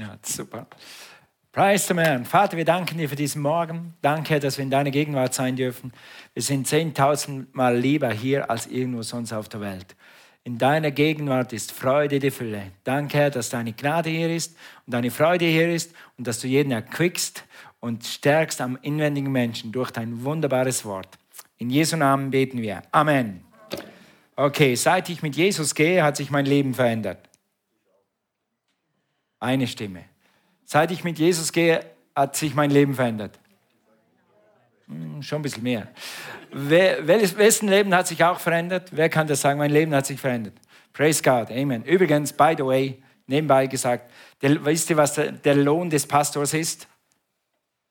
[0.00, 0.66] Ja, super.
[1.52, 2.24] Preis dem Herrn.
[2.24, 3.94] Vater, wir danken dir für diesen Morgen.
[4.02, 5.92] Danke, dass wir in deiner Gegenwart sein dürfen.
[6.32, 9.94] Wir sind zehntausendmal lieber hier als irgendwo sonst auf der Welt.
[10.42, 12.72] In deiner Gegenwart ist Freude die Fülle.
[12.82, 16.72] Danke, dass deine Gnade hier ist und deine Freude hier ist und dass du jeden
[16.72, 17.44] erquickst
[17.78, 21.08] und stärkst am inwendigen Menschen durch dein wunderbares Wort.
[21.58, 22.82] In Jesu Namen beten wir.
[22.90, 23.44] Amen.
[24.34, 27.28] Okay, seit ich mit Jesus gehe, hat sich mein Leben verändert.
[29.44, 30.06] Eine Stimme.
[30.64, 31.84] Seit ich mit Jesus gehe,
[32.16, 33.38] hat sich mein Leben verändert.
[34.86, 35.88] Hm, schon ein bisschen mehr.
[36.50, 38.88] Wer, wessen Leben hat sich auch verändert?
[38.92, 39.58] Wer kann das sagen?
[39.58, 40.54] Mein Leben hat sich verändert.
[40.94, 41.50] Praise God.
[41.50, 41.84] Amen.
[41.84, 46.54] Übrigens, by the way, nebenbei gesagt, der, wisst ihr, was der, der Lohn des Pastors
[46.54, 46.88] ist?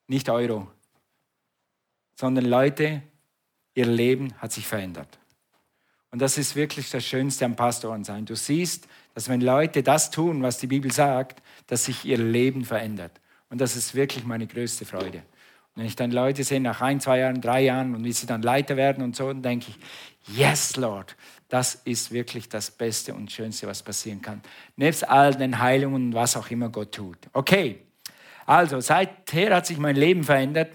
[0.08, 0.66] Nicht Euro,
[2.16, 3.02] sondern Leute,
[3.74, 5.20] ihr Leben hat sich verändert.
[6.10, 8.24] Und das ist wirklich das Schönste am Pastoren sein.
[8.26, 12.64] Du siehst, dass wenn Leute das tun, was die Bibel sagt, dass sich ihr Leben
[12.64, 13.20] verändert.
[13.48, 15.18] Und das ist wirklich meine größte Freude.
[15.18, 18.26] Und wenn ich dann Leute sehe nach ein, zwei Jahren, drei Jahren und wie sie
[18.26, 21.16] dann Leiter werden und so, dann denke ich, yes, Lord,
[21.48, 24.40] das ist wirklich das Beste und Schönste, was passieren kann.
[24.76, 27.18] Nebst all den Heilungen und was auch immer Gott tut.
[27.32, 27.80] Okay,
[28.46, 30.70] also seither hat sich mein Leben verändert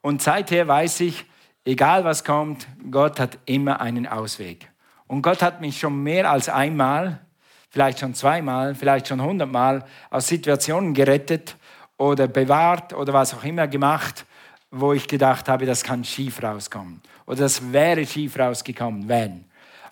[0.00, 1.24] und seither weiß ich,
[1.64, 4.70] egal was kommt, Gott hat immer einen Ausweg.
[5.06, 7.25] Und Gott hat mich schon mehr als einmal
[7.68, 11.56] vielleicht schon zweimal, vielleicht schon hundertmal aus Situationen gerettet
[11.98, 14.24] oder bewahrt oder was auch immer gemacht,
[14.70, 17.00] wo ich gedacht habe, das kann schief rauskommen.
[17.26, 19.44] Oder das wäre schief rausgekommen, wenn.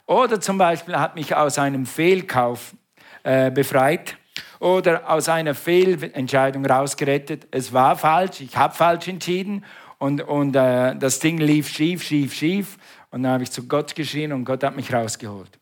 [0.06, 2.74] Oder zum Beispiel hat mich aus einem Fehlkauf
[3.22, 4.16] äh, befreit
[4.60, 7.46] oder aus einer Fehlentscheidung rausgerettet.
[7.50, 9.64] Es war falsch, ich habe falsch entschieden
[9.98, 12.76] und, und äh, das Ding lief schief, schief, schief.
[13.10, 15.58] Und dann habe ich zu Gott geschrien und Gott hat mich rausgeholt.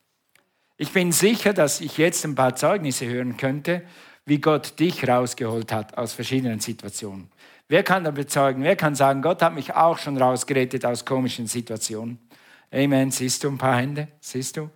[0.82, 3.82] Ich bin sicher, dass ich jetzt ein paar Zeugnisse hören könnte,
[4.26, 7.30] wie Gott dich rausgeholt hat aus verschiedenen Situationen.
[7.68, 8.64] Wer kann da bezeugen?
[8.64, 12.18] Wer kann sagen, Gott hat mich auch schon rausgerettet aus komischen Situationen?
[12.72, 13.12] Amen.
[13.12, 14.08] Siehst du ein paar Hände?
[14.20, 14.70] Siehst du?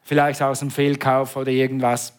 [0.00, 2.14] Vielleicht aus einem Fehlkauf oder irgendwas.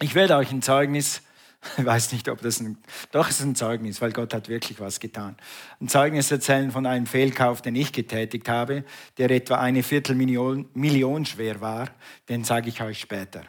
[0.00, 1.20] Ich werde euch ein Zeugnis
[1.78, 2.78] ich weiß nicht, ob das ein,
[3.12, 5.36] doch es ist ein Zeugnis, weil Gott hat wirklich was getan.
[5.80, 8.84] Ein Zeugnis erzählen von einem Fehlkauf, den ich getätigt habe,
[9.18, 11.88] der etwa eine Viertelmillion Million schwer war.
[12.28, 13.42] Den sage ich euch später.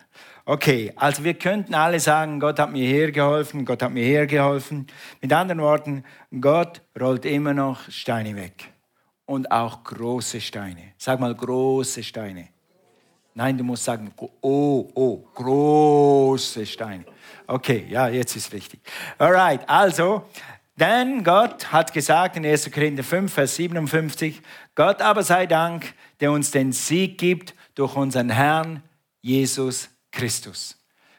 [0.45, 4.87] Okay, also wir könnten alle sagen, Gott hat mir hergeholfen, Gott hat mir hergeholfen.
[5.21, 6.03] Mit anderen Worten,
[6.39, 8.71] Gott rollt immer noch Steine weg.
[9.25, 10.93] Und auch große Steine.
[10.97, 12.47] Sag mal große Steine.
[13.37, 17.05] Nein, du musst sagen, oh, oh, große Steine.
[17.45, 18.79] Okay, ja, jetzt ist richtig.
[19.19, 20.23] Alright, also,
[20.75, 22.71] denn Gott hat gesagt in 1.
[22.71, 24.41] Korinther 5, Vers 57,
[24.73, 28.81] Gott aber sei Dank, der uns den Sieg gibt durch unseren Herrn
[29.21, 30.76] Jesus Christus.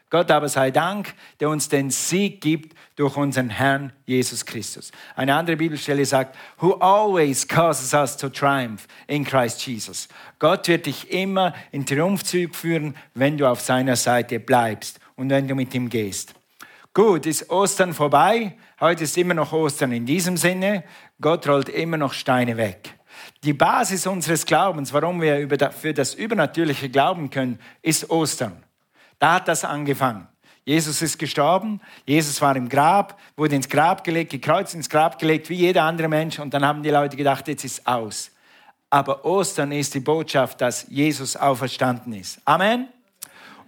[0.09, 4.91] Gott aber sei Dank, der uns den Sieg gibt durch unseren Herrn Jesus Christus.
[5.15, 10.07] Eine andere Bibelstelle sagt, who always causes us to triumph in Christ Jesus.
[10.39, 15.47] Gott wird dich immer in Triumphzug führen, wenn du auf seiner Seite bleibst und wenn
[15.47, 16.33] du mit ihm gehst.
[16.93, 18.57] Gut, ist Ostern vorbei.
[18.79, 20.83] Heute ist immer noch Ostern in diesem Sinne.
[21.21, 22.95] Gott rollt immer noch Steine weg.
[23.43, 28.63] Die Basis unseres Glaubens, warum wir für das Übernatürliche glauben können, ist Ostern.
[29.19, 30.27] Da hat das angefangen.
[30.65, 35.49] Jesus ist gestorben, Jesus war im Grab, wurde ins Grab gelegt, gekreuzt ins Grab gelegt,
[35.49, 36.39] wie jeder andere Mensch.
[36.39, 38.31] Und dann haben die Leute gedacht, jetzt ist aus.
[38.89, 42.39] Aber Ostern ist die Botschaft, dass Jesus auferstanden ist.
[42.45, 42.87] Amen.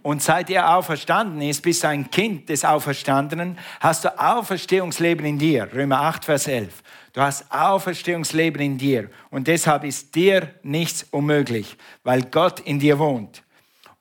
[0.03, 5.37] Und seit er auferstanden ist, bist du ein Kind des Auferstandenen, hast du Auferstehungsleben in
[5.37, 5.69] dir.
[5.73, 6.81] Römer 8, Vers 11.
[7.13, 9.09] Du hast Auferstehungsleben in dir.
[9.29, 13.43] Und deshalb ist dir nichts unmöglich, weil Gott in dir wohnt.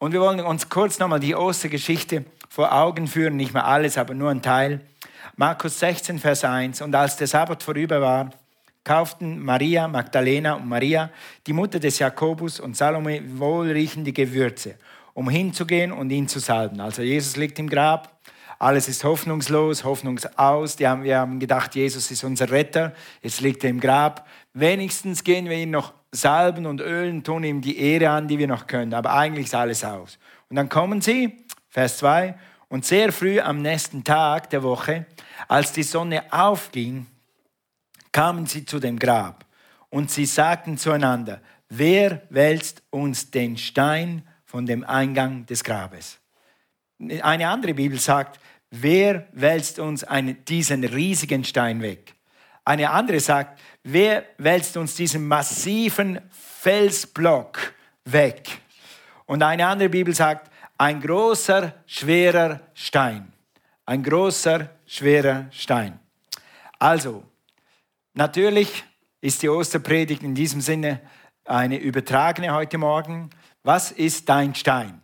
[0.00, 3.37] Und wir wollen uns kurz nochmal die Ostergeschichte vor Augen führen.
[3.37, 4.81] Nicht mehr alles, aber nur ein Teil.
[5.37, 6.81] Markus 16, Vers 1.
[6.81, 8.31] Und als der Sabbat vorüber war,
[8.83, 11.10] kauften Maria, Magdalena und Maria,
[11.47, 14.77] die Mutter des Jakobus und Salome, wohlriechende Gewürze
[15.12, 16.81] um hinzugehen und ihn zu salben.
[16.81, 18.19] Also Jesus liegt im Grab,
[18.59, 20.77] alles ist hoffnungslos, hoffnungsaus.
[20.77, 24.27] Die haben, wir haben gedacht, Jesus ist unser Retter, jetzt liegt er im Grab.
[24.54, 28.48] Wenigstens gehen wir ihn noch salben und ölen, tun ihm die Ehre an, die wir
[28.48, 28.95] noch können.
[28.95, 30.18] Aber eigentlich ist alles aus.
[30.48, 32.34] Und dann kommen sie, Vers 2,
[32.68, 35.07] und sehr früh am nächsten Tag der Woche,
[35.48, 37.07] als die Sonne aufging,
[38.12, 39.45] kamen sie zu dem Grab.
[39.89, 46.18] Und sie sagten zueinander, wer wälzt uns den Stein von dem Eingang des Grabes.
[46.98, 48.41] Eine andere Bibel sagt,
[48.71, 52.15] wer wälzt uns einen, diesen riesigen Stein weg?
[52.71, 57.75] Eine andere sagt, wer wälzt uns diesen massiven Felsblock
[58.05, 58.61] weg?
[59.27, 63.33] Und eine andere Bibel sagt, ein großer, schwerer Stein.
[63.87, 65.99] Ein großer, schwerer Stein.
[66.78, 67.25] Also,
[68.15, 68.84] natürlich
[69.21, 71.01] ist die Osterpredigt in diesem Sinne
[71.47, 73.31] eine übertragene heute Morgen.
[73.65, 75.03] Was ist dein Stein?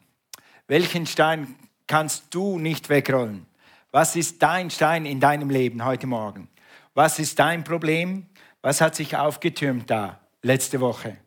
[0.69, 1.57] Welchen Stein
[1.89, 3.45] kannst du nicht wegrollen?
[3.91, 6.49] Was ist dein Stein in deinem Leben heute Morgen?
[6.97, 8.27] Was ist dein Problem?
[8.63, 11.19] Was hat sich aufgetürmt da letzte Woche?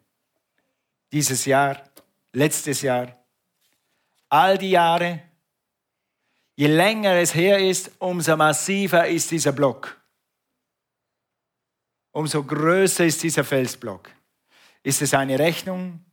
[1.12, 1.84] Dieses Jahr?
[2.34, 3.16] Letztes Jahr?
[4.30, 5.22] All die Jahre?
[6.56, 10.02] Je länger es her ist, umso massiver ist dieser Block.
[12.14, 14.10] Umso größer ist dieser Felsblock.
[14.82, 16.04] Ist es eine Rechnung?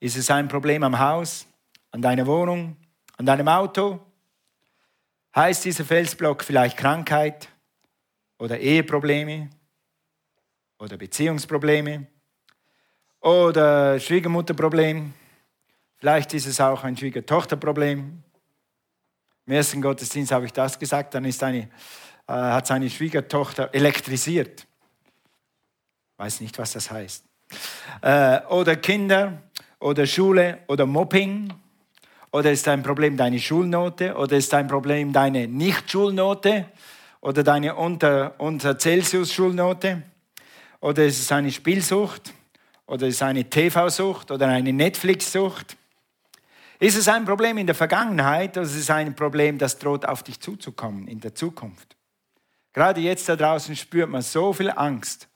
[0.00, 1.46] Ist es ein Problem am Haus,
[1.90, 2.78] an deiner Wohnung,
[3.18, 4.00] an deinem Auto?
[5.36, 7.50] Heißt dieser Felsblock vielleicht Krankheit
[8.42, 9.48] oder Eheprobleme
[10.76, 12.08] oder Beziehungsprobleme
[13.20, 15.14] oder Schwiegermutterproblem?
[15.94, 18.20] Vielleicht ist es auch ein Schwiegertochterproblem.
[19.46, 21.68] Im ersten Gottesdienst habe ich das gesagt, dann ist eine,
[22.26, 24.66] äh, hat seine Schwiegertochter elektrisiert.
[26.16, 27.24] Weiß nicht, was das heißt.
[28.00, 29.40] Äh, oder Kinder
[29.78, 31.52] oder Schule oder Mobbing
[32.32, 34.16] oder ist ein Problem deine Schulnote?
[34.16, 36.66] Oder ist ein Problem deine Nicht-Schulnote?
[37.22, 40.02] Oder deine unter, unter Celsius-Schulnote?
[40.80, 42.34] Oder ist es eine Spielsucht?
[42.86, 44.32] Oder ist es eine TV-Sucht?
[44.32, 45.76] Oder eine Netflix-Sucht?
[46.80, 50.24] Ist es ein Problem in der Vergangenheit oder ist es ein Problem, das droht auf
[50.24, 51.96] dich zuzukommen in der Zukunft?
[52.72, 55.28] Gerade jetzt da draußen spürt man so viel Angst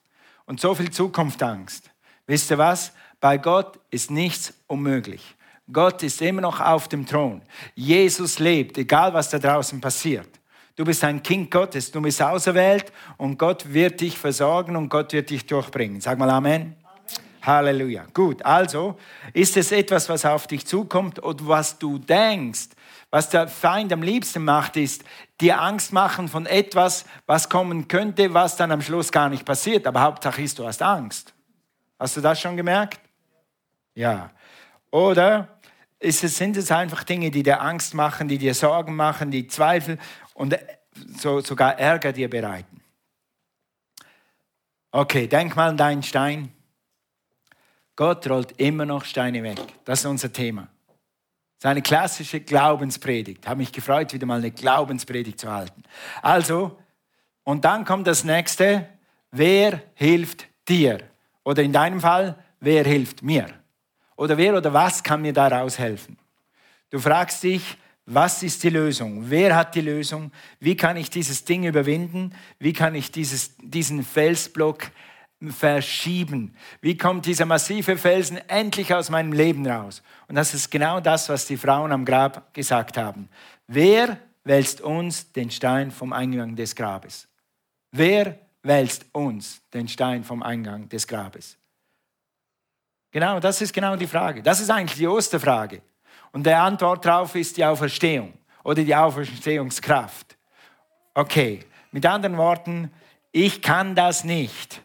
[0.46, 1.88] und so viel Zukunftsangst.
[2.26, 2.92] Wisst ihr was?
[3.20, 5.36] Bei Gott ist nichts unmöglich.
[5.72, 7.42] Gott ist immer noch auf dem Thron.
[7.76, 10.28] Jesus lebt, egal was da draußen passiert.
[10.76, 15.14] Du bist ein Kind Gottes, du bist auserwählt und Gott wird dich versorgen und Gott
[15.14, 16.02] wird dich durchbringen.
[16.02, 16.54] Sag mal Amen.
[16.54, 16.76] Amen.
[17.42, 18.04] Halleluja.
[18.12, 18.98] Gut, also
[19.32, 22.68] ist es etwas, was auf dich zukommt oder was du denkst,
[23.10, 25.02] was der Feind am liebsten macht, ist
[25.40, 29.86] dir Angst machen von etwas, was kommen könnte, was dann am Schluss gar nicht passiert.
[29.86, 31.32] Aber Hauptsache ist, du hast Angst.
[31.98, 33.00] Hast du das schon gemerkt?
[33.94, 34.30] Ja.
[34.90, 35.56] Oder
[35.98, 39.98] es, sind es einfach Dinge, die dir Angst machen, die dir Sorgen machen, die Zweifel
[40.36, 40.56] und
[41.18, 42.80] so, sogar Ärger dir bereiten?
[44.92, 46.52] Okay, denk mal an deinen Stein.
[47.96, 49.58] Gott rollt immer noch Steine weg.
[49.84, 50.68] Das ist unser Thema.
[51.58, 53.46] Das ist eine klassische Glaubenspredigt.
[53.46, 55.82] Habe mich gefreut, wieder mal eine Glaubenspredigt zu halten.
[56.20, 56.78] Also,
[57.44, 58.88] und dann kommt das nächste.
[59.30, 61.00] Wer hilft dir?
[61.44, 63.48] Oder in deinem Fall, wer hilft mir?
[64.16, 66.18] Oder wer oder was kann mir daraus helfen?
[66.90, 69.28] Du fragst dich, was ist die Lösung?
[69.28, 70.30] Wer hat die Lösung?
[70.60, 72.32] Wie kann ich dieses Ding überwinden?
[72.60, 74.90] Wie kann ich dieses, diesen Felsblock
[75.48, 76.54] verschieben?
[76.80, 80.02] Wie kommt dieser massive Felsen endlich aus meinem Leben raus?
[80.28, 83.28] Und das ist genau das, was die Frauen am Grab gesagt haben.
[83.66, 87.26] Wer wälzt uns den Stein vom Eingang des Grabes?
[87.90, 91.58] Wer wälzt uns den Stein vom Eingang des Grabes?
[93.10, 94.44] Genau, das ist genau die Frage.
[94.44, 95.82] Das ist eigentlich die Osterfrage.
[96.36, 100.36] Und die Antwort darauf ist die Auferstehung oder die Auferstehungskraft.
[101.14, 101.60] Okay,
[101.92, 102.92] mit anderen Worten,
[103.32, 104.82] ich kann das nicht.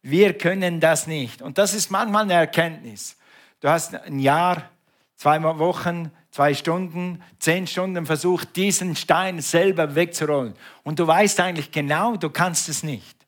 [0.00, 1.42] Wir können das nicht.
[1.42, 3.18] Und das ist manchmal eine Erkenntnis.
[3.60, 4.70] Du hast ein Jahr,
[5.14, 10.54] zwei Wochen, zwei Stunden, zehn Stunden versucht, diesen Stein selber wegzurollen.
[10.84, 13.26] Und du weißt eigentlich genau, du kannst es nicht.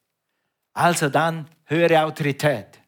[0.72, 2.80] Also dann höhere Autorität.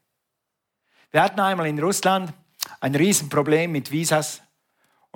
[1.11, 2.33] Wir hatten einmal in Russland
[2.81, 4.41] ein Riesenproblem mit Visas.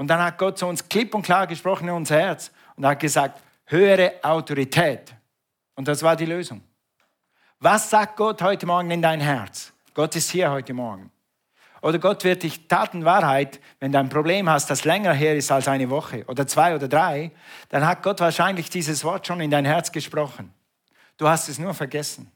[0.02, 2.98] Und dann hat Gott zu uns klipp und klar gesprochen in unser Herz und hat
[2.98, 5.14] gesagt, höhere Autorität.
[5.76, 6.60] Und das war die Lösung.
[7.60, 9.72] Was sagt Gott heute Morgen in dein Herz?
[9.94, 11.12] Gott ist hier heute Morgen.
[11.82, 15.68] Oder Gott wird dich Tatenwahrheit, wenn du ein Problem hast, das länger her ist als
[15.68, 17.30] eine Woche oder zwei oder drei,
[17.68, 20.52] dann hat Gott wahrscheinlich dieses Wort schon in dein Herz gesprochen.
[21.16, 22.28] Du hast es nur vergessen.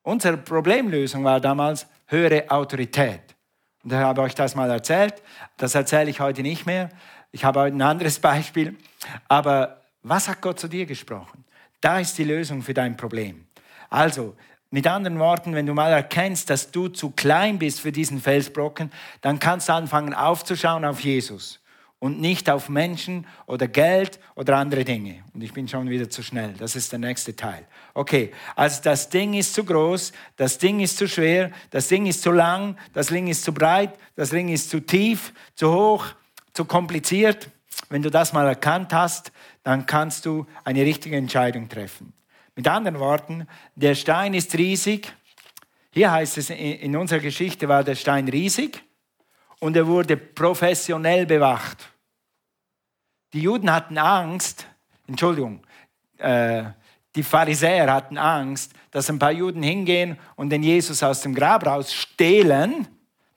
[0.00, 3.36] Unsere Problemlösung war damals höhere Autorität.
[3.82, 5.14] Und ich habe euch das mal erzählt.
[5.56, 6.90] Das erzähle ich heute nicht mehr.
[7.32, 8.76] Ich habe heute ein anderes Beispiel.
[9.28, 11.44] Aber was hat Gott zu dir gesprochen?
[11.80, 13.46] Da ist die Lösung für dein Problem.
[13.88, 14.36] Also,
[14.72, 18.92] mit anderen Worten, wenn du mal erkennst, dass du zu klein bist für diesen Felsbrocken,
[19.20, 21.59] dann kannst du anfangen aufzuschauen auf Jesus
[22.00, 25.22] und nicht auf Menschen oder Geld oder andere Dinge.
[25.32, 26.54] Und ich bin schon wieder zu schnell.
[26.58, 27.66] Das ist der nächste Teil.
[27.94, 32.22] Okay, also das Ding ist zu groß, das Ding ist zu schwer, das Ding ist
[32.22, 36.06] zu lang, das Ding ist zu breit, das Ding ist zu tief, zu hoch,
[36.54, 37.50] zu kompliziert.
[37.90, 39.30] Wenn du das mal erkannt hast,
[39.62, 42.14] dann kannst du eine richtige Entscheidung treffen.
[42.56, 45.12] Mit anderen Worten, der Stein ist riesig.
[45.92, 48.82] Hier heißt es, in unserer Geschichte war der Stein riesig
[49.60, 51.88] und er wurde professionell bewacht.
[53.32, 54.66] Die Juden hatten Angst,
[55.06, 55.60] Entschuldigung,
[56.18, 56.64] äh,
[57.14, 61.66] die Pharisäer hatten Angst, dass ein paar Juden hingehen und den Jesus aus dem Grab
[61.66, 62.88] raus stehlen,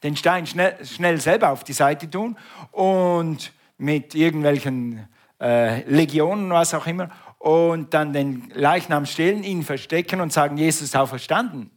[0.02, 2.38] den Stein schnell, schnell selber auf die Seite tun
[2.72, 5.08] und mit irgendwelchen
[5.40, 10.84] äh, Legionen, was auch immer, und dann den Leichnam stehlen, ihn verstecken und sagen, Jesus
[10.84, 11.72] ist auferstanden.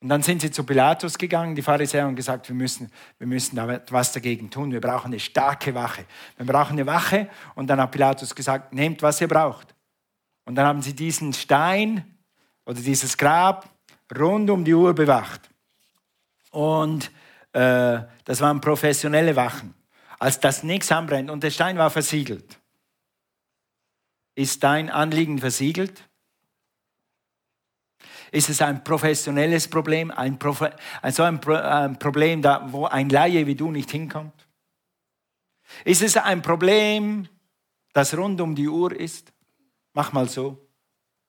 [0.00, 3.56] Und dann sind sie zu Pilatus gegangen, die Pharisäer, und gesagt, wir müssen, wir müssen
[3.56, 4.70] da was dagegen tun.
[4.70, 6.04] Wir brauchen eine starke Wache.
[6.36, 7.28] Wir brauchen eine Wache.
[7.54, 9.74] Und dann hat Pilatus gesagt, nehmt, was ihr braucht.
[10.44, 12.18] Und dann haben sie diesen Stein
[12.66, 13.68] oder dieses Grab
[14.16, 15.48] rund um die Uhr bewacht.
[16.50, 17.10] Und
[17.52, 19.74] äh, das waren professionelle Wachen.
[20.18, 22.58] Als das nichts anbrennt und der Stein war versiegelt.
[24.34, 26.08] Ist dein Anliegen versiegelt?
[28.32, 30.74] Ist es ein professionelles Problem, ein, Profe
[31.10, 34.46] so ein, Pro ein Problem, da, wo ein Laie wie du nicht hinkommt?
[35.84, 37.28] Ist es ein Problem,
[37.92, 39.32] das rund um die Uhr ist?
[39.92, 40.58] Mach mal so,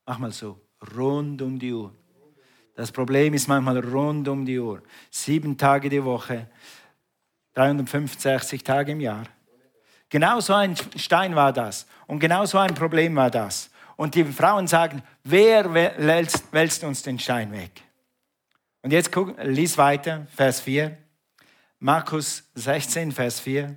[0.05, 0.59] mach mal so,
[0.95, 1.93] rund um die Uhr.
[2.75, 4.83] Das Problem ist manchmal rund um die Uhr.
[5.09, 6.49] Sieben Tage die Woche,
[7.53, 9.23] 365 Tage im Jahr.
[10.09, 11.87] Genau so ein Stein war das.
[12.05, 13.69] Und genau so ein Problem war das.
[13.97, 17.71] Und die Frauen sagen, wer wälzt, wälzt uns den Stein weg?
[18.83, 20.95] Und jetzt guck, lies weiter, Vers 4.
[21.79, 23.75] Markus 16, Vers 4.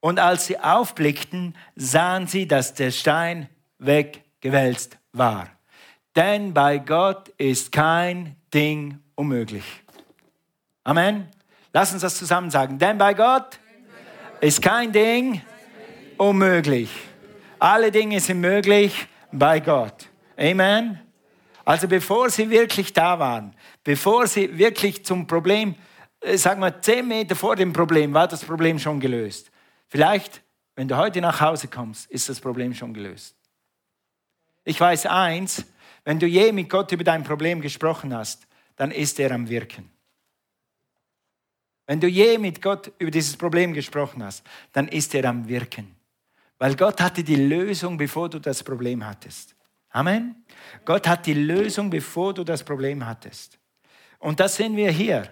[0.00, 5.48] Und als sie aufblickten, sahen sie, dass der Stein weggewälzt war.
[6.16, 9.64] Denn bei Gott ist kein Ding unmöglich.
[10.82, 11.28] Amen.
[11.72, 12.78] Lass uns das zusammen sagen.
[12.78, 13.60] Denn bei Gott
[14.40, 15.42] ist kein Ding
[16.16, 16.90] unmöglich.
[17.60, 20.08] Alle Dinge sind möglich bei Gott.
[20.34, 20.98] Amen.
[21.62, 25.74] Also bevor sie wirklich da waren, bevor sie wirklich zum Problem,
[26.20, 29.50] äh, sagen wir zehn Meter vor dem Problem, war das Problem schon gelöst.
[29.88, 30.42] Vielleicht,
[30.74, 33.36] wenn du heute nach Hause kommst, ist das Problem schon gelöst.
[34.64, 35.66] Ich weiß eins,
[36.04, 39.90] wenn du je mit Gott über dein Problem gesprochen hast, dann ist er am Wirken.
[41.86, 45.99] Wenn du je mit Gott über dieses Problem gesprochen hast, dann ist er am Wirken.
[46.60, 49.56] Weil Gott hatte die Lösung, bevor du das Problem hattest.
[49.88, 50.44] Amen.
[50.84, 53.58] Gott hat die Lösung, bevor du das Problem hattest.
[54.18, 55.26] Und das sehen wir hier.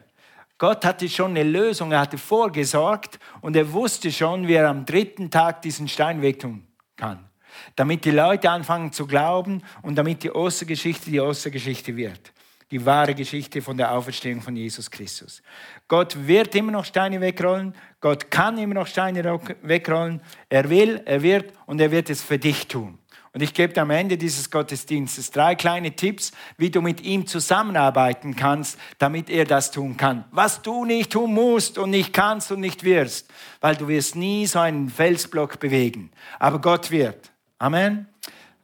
[0.56, 4.87] Gott hatte schon eine Lösung, er hatte vorgesorgt und er wusste schon, wie er am
[4.87, 6.66] dritten Tag diesen Stein wegtun
[6.97, 7.28] kann.
[7.76, 12.32] Damit die Leute anfangen zu glauben und damit die Ostergeschichte die Ostergeschichte wird
[12.70, 15.42] die wahre Geschichte von der Auferstehung von Jesus Christus.
[15.87, 21.22] Gott wird immer noch Steine wegrollen, Gott kann immer noch Steine wegrollen, er will, er
[21.22, 22.98] wird und er wird es für dich tun.
[23.32, 27.26] Und ich gebe dir am Ende dieses Gottesdienstes drei kleine Tipps, wie du mit ihm
[27.26, 30.25] zusammenarbeiten kannst, damit er das tun kann.
[30.30, 34.46] Was du nicht tun musst und nicht kannst und nicht wirst, weil du wirst nie
[34.46, 36.10] so einen Felsblock bewegen.
[36.38, 37.30] Aber Gott wird.
[37.58, 38.08] Amen.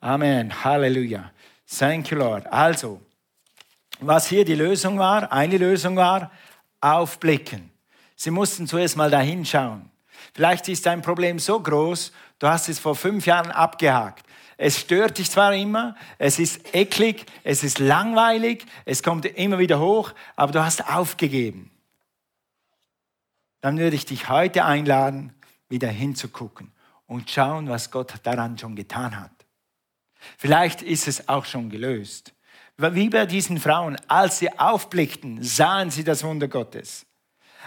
[0.01, 0.65] Amen.
[0.65, 1.31] Halleluja.
[1.79, 2.47] Thank you, Lord.
[2.53, 3.01] Also,
[4.07, 6.31] was hier die Lösung war, eine Lösung war,
[6.81, 7.71] aufblicken.
[8.17, 9.91] Sie mussten zuerst mal dahin schauen.
[10.35, 14.25] Vielleicht ist dein Problem so groß, du hast es vor fünf Jahren abgehakt.
[14.57, 19.81] Es stört dich zwar immer, es ist eklig, es ist langweilig, es kommt immer wieder
[19.81, 21.71] hoch, aber du hast aufgegeben.
[23.61, 25.33] Dann würde ich dich heute einladen,
[25.69, 26.73] wieder hinzugucken
[27.07, 29.33] und schauen, was Gott daran schon getan hat.
[30.39, 32.34] Vielleicht ist es auch schon gelöst.
[32.77, 37.07] Wie bei diesen Frauen, als sie aufblickten, sahen sie das Wunder Gottes.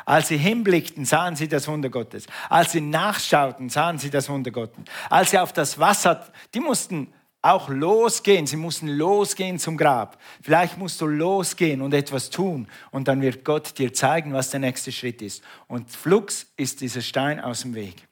[0.06, 2.28] Als sie hinblickten, sahen sie das Wunder Gottes.
[2.50, 4.84] Als sie nachschauten, sahen sie das Wunder Gottes.
[5.10, 8.46] Als sie auf das Wasser, die mussten auch losgehen.
[8.46, 10.20] Sie mussten losgehen zum Grab.
[10.42, 12.68] Vielleicht musst du losgehen und etwas tun.
[12.92, 15.44] Und dann wird Gott dir zeigen, was der nächste Schritt ist.
[15.68, 18.08] Und flugs ist dieser Stein aus dem Weg.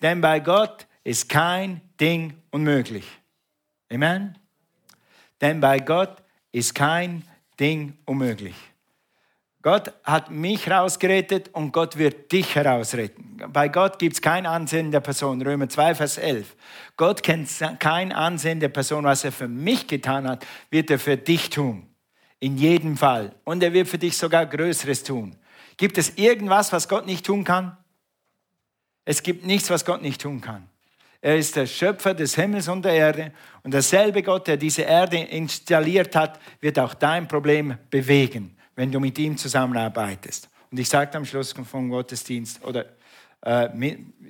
[0.00, 3.04] Denn bei Gott ist kein Ding unmöglich.
[3.92, 4.38] Amen.
[5.40, 7.24] Denn bei Gott ist kein
[7.58, 8.54] Ding unmöglich.
[9.60, 13.42] Gott hat mich rausgerettet und Gott wird dich herausretten.
[13.52, 15.42] Bei Gott gibt es kein Ansehen der Person.
[15.42, 16.54] Römer 2, Vers 11.
[16.96, 17.50] Gott kennt
[17.80, 19.04] kein Ansehen der Person.
[19.04, 21.88] Was er für mich getan hat, wird er für dich tun.
[22.38, 23.34] In jedem Fall.
[23.42, 25.36] Und er wird für dich sogar Größeres tun.
[25.76, 27.76] Gibt es irgendwas, was Gott nicht tun kann?
[29.04, 30.68] Es gibt nichts, was Gott nicht tun kann.
[31.20, 33.32] Er ist der Schöpfer des Himmels und der Erde.
[33.62, 39.00] Und derselbe Gott, der diese Erde installiert hat, wird auch dein Problem bewegen, wenn du
[39.00, 40.48] mit ihm zusammenarbeitest.
[40.70, 42.84] Und ich sage am Schluss vom Gottesdienst oder
[43.40, 43.68] äh,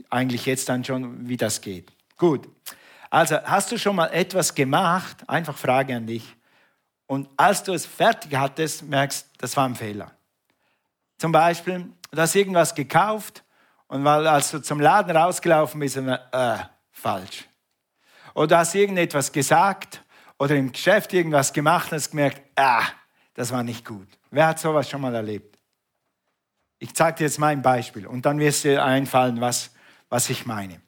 [0.09, 1.93] eigentlich jetzt dann schon, wie das geht.
[2.17, 2.49] Gut.
[3.11, 5.17] Also hast du schon mal etwas gemacht?
[5.29, 6.37] Einfach Frage an dich.
[7.07, 10.13] Und als du es fertig hattest, merkst, das war ein Fehler.
[11.17, 13.43] Zum Beispiel, du hast irgendwas gekauft
[13.89, 16.59] und weil als du zum Laden rausgelaufen bist, äh,
[16.99, 17.49] falsch.
[18.35, 20.03] Oder du hast irgendetwas gesagt
[20.39, 22.85] oder im Geschäft irgendwas gemacht und hast gemerkt, ah,
[23.35, 24.09] das war nicht gut.
[24.31, 25.59] Wer hat sowas schon mal erlebt?
[26.79, 29.71] Ich zeige dir jetzt mein Beispiel und dann wirst dir einfallen, was,
[30.09, 30.81] was ich meine.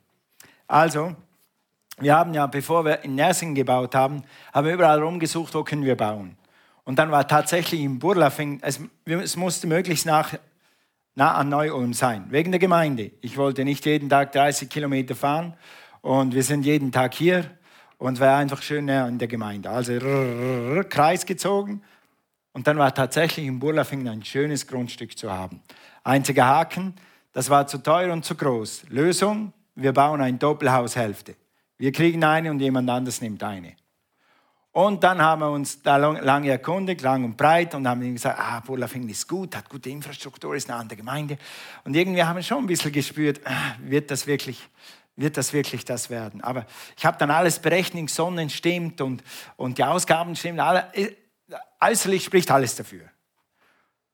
[0.69, 1.17] Also,
[1.99, 4.23] wir haben ja, bevor wir in Nersingen gebaut haben,
[4.55, 6.37] haben wir überall rumgesucht, wo können wir bauen.
[6.85, 10.35] Und dann war tatsächlich in Burlafing, es, es musste möglichst nach,
[11.14, 13.11] nah an Neu-Ulm sein, wegen der Gemeinde.
[13.21, 15.57] Ich wollte nicht jeden Tag 30 Kilometer fahren
[16.02, 17.50] und wir sind jeden Tag hier
[17.99, 19.71] und war einfach schön an der Gemeinde.
[19.71, 21.83] Also rrr, Kreis gezogen
[22.52, 25.62] und dann war tatsächlich in Burlafing ein schönes Grundstück zu haben.
[26.02, 26.95] Einziger Haken,
[27.33, 28.85] das war zu teuer und zu groß.
[28.88, 31.37] Lösung, wir bauen ein Doppelhaushälfte.
[31.78, 33.75] Wir kriegen eine und jemand anderes nimmt eine.
[34.73, 38.61] Und dann haben wir uns da lange erkundigt, lang und breit, und haben gesagt, ah,
[38.61, 41.38] Burlafingen ist gut, hat gute Infrastruktur, ist eine andere Gemeinde.
[41.85, 44.61] Und irgendwie haben wir schon ein bisschen gespürt, ah, wird das wirklich,
[45.21, 46.41] wird das wirklich das werden?
[46.41, 49.23] Aber ich habe dann alles berechnet, Sonnen stimmt und,
[49.57, 50.91] und die Ausgaben stimmen, alle,
[51.81, 53.03] äußerlich spricht alles dafür.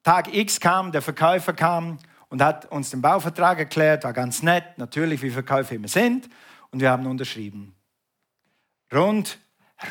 [0.03, 1.99] Tag X kam, der Verkäufer kam
[2.29, 6.29] und hat uns den Bauvertrag erklärt, war ganz nett, natürlich, wie Verkäufer immer sind,
[6.71, 7.75] und wir haben unterschrieben.
[8.93, 9.39] Rund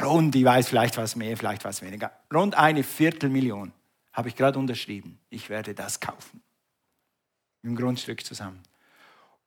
[0.01, 3.71] rund, ich weiß vielleicht was mehr, vielleicht was weniger, rund eine Viertelmillion
[4.13, 5.19] habe ich gerade unterschrieben.
[5.29, 6.41] Ich werde das kaufen.
[7.63, 8.63] Im Grundstück zusammen.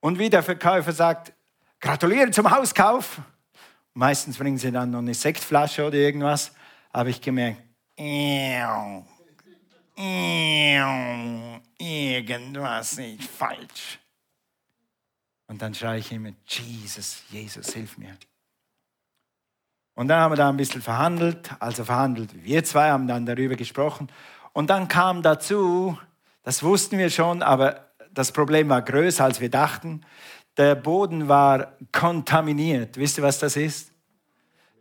[0.01, 1.33] Und wie der Verkäufer sagt,
[1.81, 3.21] gratuliere zum Hauskauf.
[3.95, 6.53] Meistens bringen sie dann noch eine Sektflasche oder irgendwas.
[6.93, 7.63] Habe ich gemerkt,
[11.79, 13.99] irgendwas nicht falsch.
[15.49, 18.17] Und dann schreie ich immer, Jesus, Jesus, hilf mir.
[19.95, 22.31] Und dann haben wir da ein bisschen verhandelt, also verhandelt.
[22.45, 24.09] Wir zwei haben dann darüber gesprochen.
[24.53, 25.99] Und dann kam dazu,
[26.45, 30.03] das wussten wir schon, aber das Problem war größer, als wir dachten.
[30.59, 32.97] Der Boden war kontaminiert.
[32.97, 33.93] Wisst ihr, was das ist?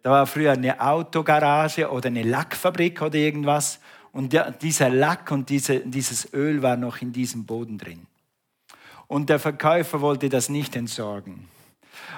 [0.02, 3.80] Da war früher eine Autogarage oder eine Lackfabrik oder irgendwas.
[4.12, 8.08] Und dieser Lack und diese, dieses Öl war noch in diesem Boden drin.
[9.06, 11.48] Und der Verkäufer wollte das nicht entsorgen.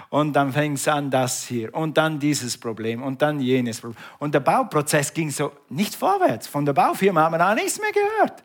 [0.10, 4.02] Und dann fing es an, das hier und dann dieses Problem und dann jenes Problem.
[4.20, 6.48] Und der Bauprozess ging so nicht vorwärts.
[6.48, 8.44] Von der Baufirma haben wir da nichts mehr gehört.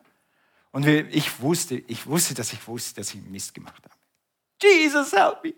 [0.73, 3.95] Und ich wusste, ich wusste, dass ich wusste, dass ich Mist gemacht habe.
[4.65, 5.55] Jesus, help me.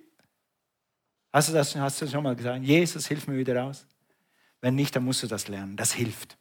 [1.33, 2.65] Hast du das hast du schon mal gesagt?
[2.65, 3.87] Jesus, hilf mir wieder raus.
[4.61, 5.77] Wenn nicht, dann musst du das lernen.
[5.77, 6.37] Das hilft.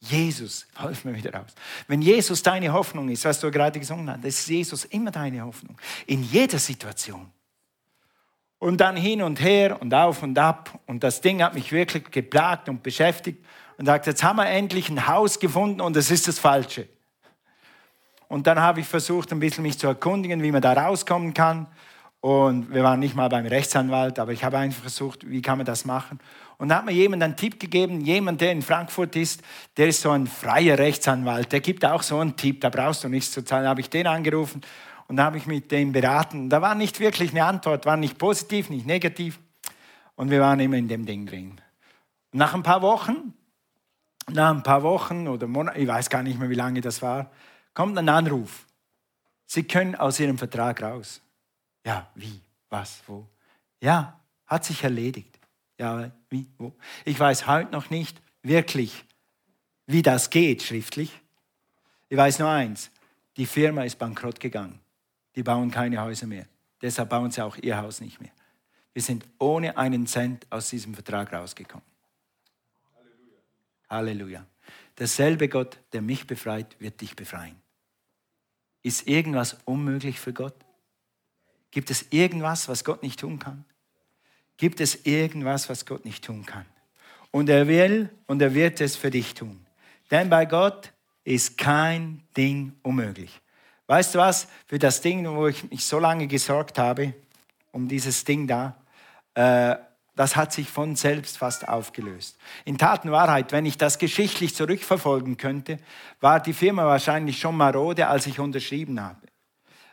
[0.00, 1.54] Jesus, hilf mir wieder raus.
[1.86, 5.76] Wenn Jesus deine Hoffnung ist, was du gerade gesungen hast, ist Jesus immer deine Hoffnung.
[6.06, 7.30] In jeder Situation.
[8.58, 10.80] Und dann hin und her und auf und ab.
[10.86, 13.44] Und das Ding hat mich wirklich geplagt und beschäftigt.
[13.76, 16.88] Und sagte, jetzt haben wir endlich ein Haus gefunden und es ist das Falsche.
[18.30, 21.66] Und dann habe ich versucht, ein bisschen mich zu erkundigen, wie man da rauskommen kann.
[22.20, 25.66] Und wir waren nicht mal beim Rechtsanwalt, aber ich habe einfach versucht, wie kann man
[25.66, 26.20] das machen.
[26.56, 29.42] Und da hat mir jemand einen Tipp gegeben, jemand, der in Frankfurt ist,
[29.76, 33.08] der ist so ein freier Rechtsanwalt, der gibt auch so einen Tipp, da brauchst du
[33.08, 33.64] nichts zu zahlen.
[33.64, 34.60] Da habe ich den angerufen
[35.08, 36.48] und da habe ich mit dem beraten.
[36.48, 39.40] Da war nicht wirklich eine Antwort, war nicht positiv, nicht negativ.
[40.14, 41.60] Und wir waren immer in dem Ding drin.
[42.30, 43.34] Nach ein paar Wochen,
[44.30, 47.32] nach ein paar Wochen oder Monaten, ich weiß gar nicht mehr, wie lange das war,
[47.74, 48.66] kommt ein Anruf.
[49.46, 51.20] Sie können aus Ihrem Vertrag raus.
[51.84, 53.26] Ja, wie, was, wo?
[53.80, 55.38] Ja, hat sich erledigt.
[55.78, 56.72] Ja, wie, wo?
[57.04, 59.04] Ich weiß heute noch nicht wirklich,
[59.86, 61.10] wie das geht schriftlich.
[62.08, 62.90] Ich weiß nur eins,
[63.36, 64.78] die Firma ist bankrott gegangen.
[65.34, 66.46] Die bauen keine Häuser mehr.
[66.82, 68.30] Deshalb bauen sie auch ihr Haus nicht mehr.
[68.92, 71.84] Wir sind ohne einen Cent aus diesem Vertrag rausgekommen.
[73.88, 74.44] Halleluja.
[74.44, 74.46] Halleluja.
[75.00, 77.56] Derselbe Gott, der mich befreit, wird dich befreien.
[78.82, 80.54] Ist irgendwas unmöglich für Gott?
[81.70, 83.64] Gibt es irgendwas, was Gott nicht tun kann?
[84.58, 86.66] Gibt es irgendwas, was Gott nicht tun kann?
[87.30, 89.64] Und er will und er wird es für dich tun.
[90.10, 90.92] Denn bei Gott
[91.24, 93.40] ist kein Ding unmöglich.
[93.86, 94.48] Weißt du was?
[94.66, 97.14] Für das Ding, wo ich mich so lange gesorgt habe,
[97.72, 98.76] um dieses Ding da,
[99.34, 99.76] äh,
[100.20, 102.36] das hat sich von selbst fast aufgelöst.
[102.66, 105.78] In Tat und Wahrheit, wenn ich das geschichtlich zurückverfolgen könnte,
[106.20, 109.16] war die Firma wahrscheinlich schon marode, als ich unterschrieben habe.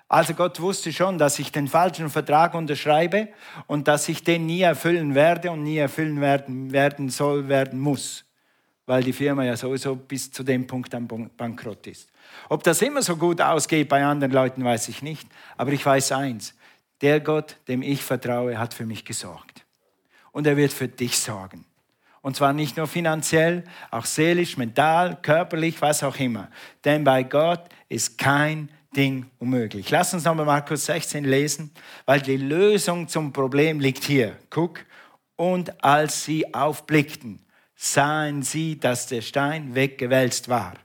[0.09, 3.29] Also Gott wusste schon, dass ich den falschen Vertrag unterschreibe
[3.67, 8.25] und dass ich den nie erfüllen werde und nie erfüllen werden, werden soll, werden muss,
[8.85, 12.11] weil die Firma ja sowieso bis zu dem Punkt am Bankrott ist.
[12.49, 15.29] Ob das immer so gut ausgeht bei anderen Leuten, weiß ich nicht.
[15.55, 16.53] Aber ich weiß eins,
[16.99, 19.63] der Gott, dem ich vertraue, hat für mich gesorgt.
[20.37, 21.65] Und er wird für dich sorgen.
[22.21, 26.51] Und zwar nicht nur finanziell, auch seelisch, mental, körperlich, was auch immer.
[26.85, 29.89] Denn bei Gott ist kein Ding unmöglich.
[29.89, 31.71] Lass uns nochmal Markus 16 lesen,
[32.05, 34.37] weil die Lösung zum Problem liegt hier.
[34.51, 34.85] Guck.
[35.37, 37.43] Und als sie aufblickten,
[37.75, 40.75] sahen sie, dass der Stein weggewälzt war.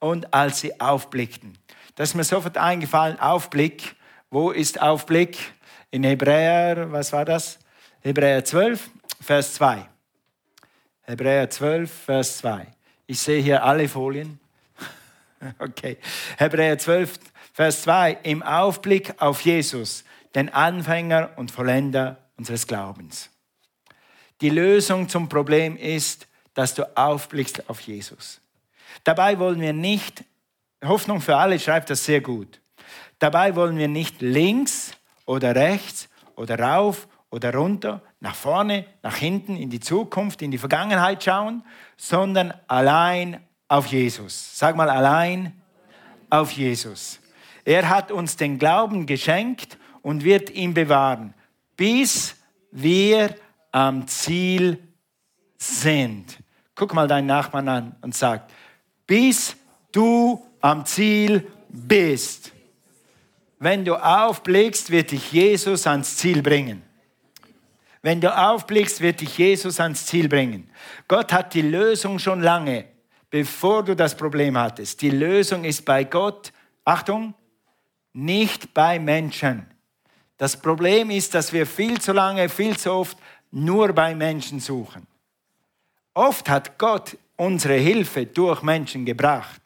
[0.00, 1.58] Und als sie aufblickten.
[1.94, 3.96] Das ist mir sofort eingefallen, Aufblick.
[4.30, 5.36] Wo ist Aufblick?
[5.90, 7.58] In Hebräer, was war das?
[8.00, 9.88] Hebräer 12, Vers 2.
[11.02, 12.66] Hebräer 12, Vers 2.
[13.08, 14.38] Ich sehe hier alle Folien.
[15.60, 15.98] Okay.
[16.36, 17.18] Hebräer 12,
[17.52, 18.18] Vers 2.
[18.24, 23.30] Im Aufblick auf Jesus, den Anfänger und Vollender unseres Glaubens.
[24.40, 28.40] Die Lösung zum Problem ist, dass du aufblickst auf Jesus.
[29.04, 30.24] Dabei wollen wir nicht,
[30.84, 32.60] Hoffnung für alle schreibt das sehr gut,
[33.18, 34.92] dabei wollen wir nicht links
[35.24, 40.58] oder rechts oder rauf oder runter, nach vorne, nach hinten, in die Zukunft, in die
[40.58, 41.62] Vergangenheit schauen,
[41.96, 44.58] sondern allein auf Jesus.
[44.58, 45.52] Sag mal allein
[46.30, 47.20] auf Jesus.
[47.64, 51.34] Er hat uns den Glauben geschenkt und wird ihn bewahren,
[51.76, 52.36] bis
[52.70, 53.34] wir
[53.72, 54.78] am Ziel
[55.58, 56.38] sind.
[56.74, 58.48] Guck mal deinen Nachbarn an und sag,
[59.06, 59.56] bis
[59.92, 62.52] du am Ziel bist.
[63.58, 66.87] Wenn du aufblickst, wird dich Jesus ans Ziel bringen.
[68.02, 70.70] Wenn du aufblickst, wird dich Jesus ans Ziel bringen.
[71.08, 72.84] Gott hat die Lösung schon lange,
[73.30, 75.02] bevor du das Problem hattest.
[75.02, 76.52] Die Lösung ist bei Gott,
[76.84, 77.34] Achtung,
[78.12, 79.66] nicht bei Menschen.
[80.36, 83.18] Das Problem ist, dass wir viel zu lange, viel zu oft
[83.50, 85.06] nur bei Menschen suchen.
[86.14, 89.60] Oft hat Gott unsere Hilfe durch Menschen gebracht.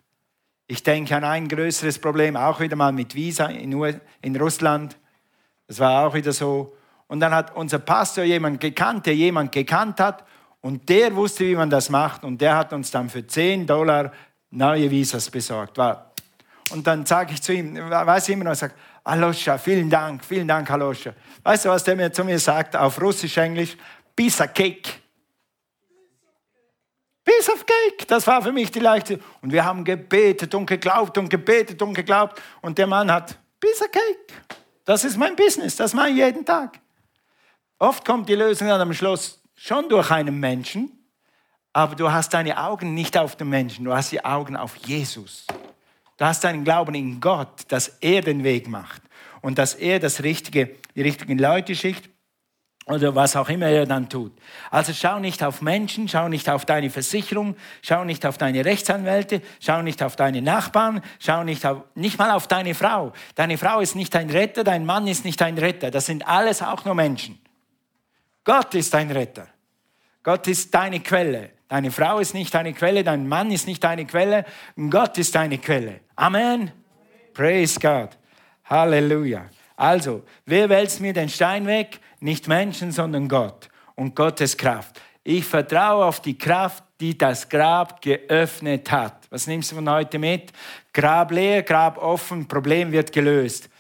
[0.67, 4.97] Ich denke an ein größeres Problem, auch wieder mal mit Visa in, Russland.
[5.67, 6.77] Das war auch wieder so.
[7.13, 10.25] Und dann hat unser Pastor jemand gekannt, der jemand gekannt hat.
[10.63, 12.25] Und der wusste, wie man das macht.
[12.25, 14.13] Und der hat uns dann für 10 Dollar
[14.51, 15.79] neue Visas besorgt.
[16.71, 18.73] Und dann sage ich zu ihm, weiß ich immer noch, sage,
[19.05, 21.13] Alosha, vielen Dank, vielen Dank, Alosha.
[21.43, 23.77] Weißt du, was der mir zu mir sagt auf Russisch, Englisch?
[24.17, 24.89] Piece of cake.
[27.27, 28.07] Piece of cake.
[28.07, 29.21] Das war für mich die leichte.
[29.43, 32.41] Und wir haben gebetet und geglaubt und gebetet und geglaubt.
[32.63, 34.57] Und der Mann hat Piece of cake.
[34.87, 35.77] Das ist mein Business.
[35.77, 36.81] Das mache ich jeden Tag.
[37.83, 41.05] Oft kommt die Lösung dann am Schluss schon durch einen Menschen,
[41.73, 45.49] aber du hast deine Augen nicht auf den Menschen, du hast die Augen auf Jesus.
[46.17, 49.03] Du hast deinen Glauben in Gott, dass er den Weg macht
[49.41, 52.09] und dass er das richtige, die richtigen Leute schickt
[52.87, 54.31] oder was auch immer er dann tut.
[54.71, 59.43] Also schau nicht auf Menschen, schau nicht auf deine Versicherung, schau nicht auf deine Rechtsanwälte,
[59.59, 63.13] schau nicht auf deine Nachbarn, schau nicht, auf, nicht mal auf deine Frau.
[63.35, 65.91] Deine Frau ist nicht ein Retter, dein Mann ist nicht ein Retter.
[65.91, 67.42] Das sind alles auch nur Menschen.
[68.45, 69.49] Gott ist dein Retter.
[70.23, 71.51] Gott ist deine Quelle.
[71.69, 74.45] Deine Frau ist nicht deine Quelle, dein Mann ist nicht deine Quelle,
[74.91, 76.01] Gott ist deine Quelle.
[76.17, 76.71] Amen.
[77.33, 78.11] Praise God.
[78.65, 79.49] Halleluja.
[79.77, 81.99] Also, wer wälzt mir den Stein weg?
[82.21, 85.01] Nicht Menschen, sondern Gott und Gottes Kraft.
[85.25, 89.27] Ich vertraue auf die Kraft, die das Grab geöffnet hat.
[89.31, 90.53] Was nimmst du von heute mit?
[90.93, 93.71] Grab leer, Grab offen, Problem wird gelöst.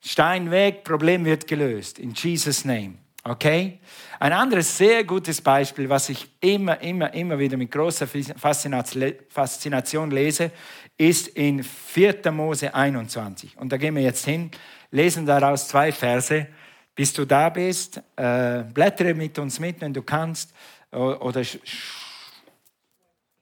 [0.00, 1.98] Stein weg, Problem wird gelöst.
[1.98, 2.94] In Jesus' Name.
[3.28, 3.80] Okay?
[4.20, 10.52] Ein anderes sehr gutes Beispiel, was ich immer, immer, immer wieder mit großer Faszination lese,
[10.96, 12.30] ist in 4.
[12.30, 13.58] Mose 21.
[13.58, 14.50] Und da gehen wir jetzt hin,
[14.92, 16.46] lesen daraus zwei Verse.
[16.94, 20.54] Bis du da bist, äh, blättere mit uns mit, wenn du kannst,
[20.92, 21.42] oder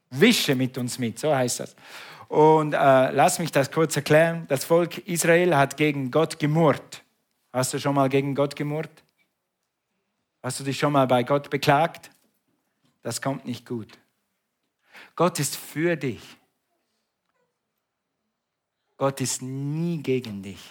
[0.09, 1.75] wische mit uns mit, so heißt das.
[2.27, 4.45] Und äh, lass mich das kurz erklären.
[4.49, 7.03] Das Volk Israel hat gegen Gott gemurrt.
[7.53, 9.04] Hast du schon mal gegen Gott gemurrt?
[10.45, 12.11] Hast du dich schon mal bei Gott beklagt?
[13.01, 13.97] Das kommt nicht gut.
[15.15, 16.21] Gott ist für dich.
[18.95, 20.61] Gott ist nie gegen dich.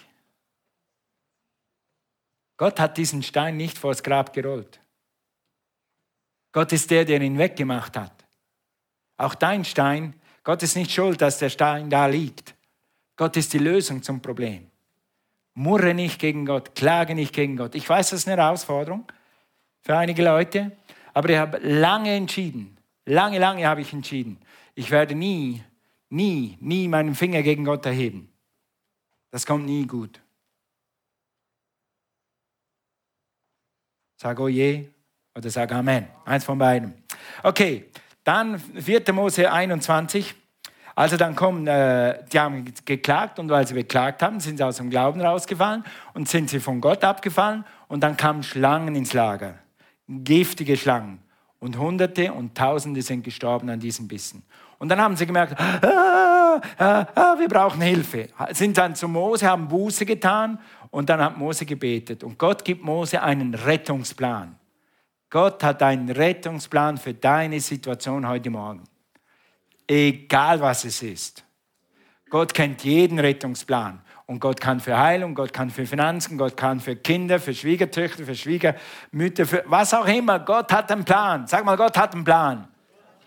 [2.55, 4.79] Gott hat diesen Stein nicht vors Grab gerollt.
[6.53, 8.25] Gott ist der, der ihn weggemacht hat.
[9.17, 12.55] Auch dein Stein, Gott ist nicht schuld, dass der Stein da liegt.
[13.17, 14.71] Gott ist die Lösung zum Problem.
[15.53, 17.75] Murre nicht gegen Gott, klage nicht gegen Gott.
[17.75, 19.05] Ich weiß, das ist eine Herausforderung
[19.85, 20.71] für einige Leute.
[21.13, 24.37] Aber ich habe lange entschieden, lange, lange habe ich entschieden,
[24.73, 25.63] ich werde nie,
[26.09, 28.29] nie, nie meinen Finger gegen Gott erheben.
[29.31, 30.19] Das kommt nie gut.
[34.17, 34.89] Sag oh je
[35.35, 36.07] oder sag Amen.
[36.25, 36.93] Eins von beiden.
[37.43, 37.85] Okay,
[38.23, 39.13] dann 4.
[39.13, 40.33] Mose 21.
[40.95, 44.77] Also dann kommen, äh, die haben geklagt und weil sie beklagt haben, sind sie aus
[44.77, 49.59] dem Glauben rausgefallen und sind sie von Gott abgefallen und dann kamen Schlangen ins Lager
[50.07, 51.19] giftige Schlangen.
[51.59, 54.43] Und Hunderte und Tausende sind gestorben an diesen Bissen.
[54.77, 58.29] Und dann haben sie gemerkt, ah, ah, ah, wir brauchen Hilfe.
[58.51, 60.59] Sind dann zu Mose, haben Buße getan
[60.91, 62.23] und dann hat Mose gebetet.
[62.23, 64.55] Und Gott gibt Mose einen Rettungsplan.
[65.29, 68.83] Gott hat einen Rettungsplan für deine Situation heute Morgen.
[69.87, 71.43] Egal was es ist.
[72.29, 74.01] Gott kennt jeden Rettungsplan.
[74.27, 78.25] Und Gott kann für Heilung, Gott kann für Finanzen, Gott kann für Kinder, für Schwiegertöchter,
[78.25, 80.39] für Schwiegermütter, für was auch immer.
[80.39, 81.45] Gott hat einen Plan.
[81.47, 82.67] Sag mal, Gott hat einen Plan.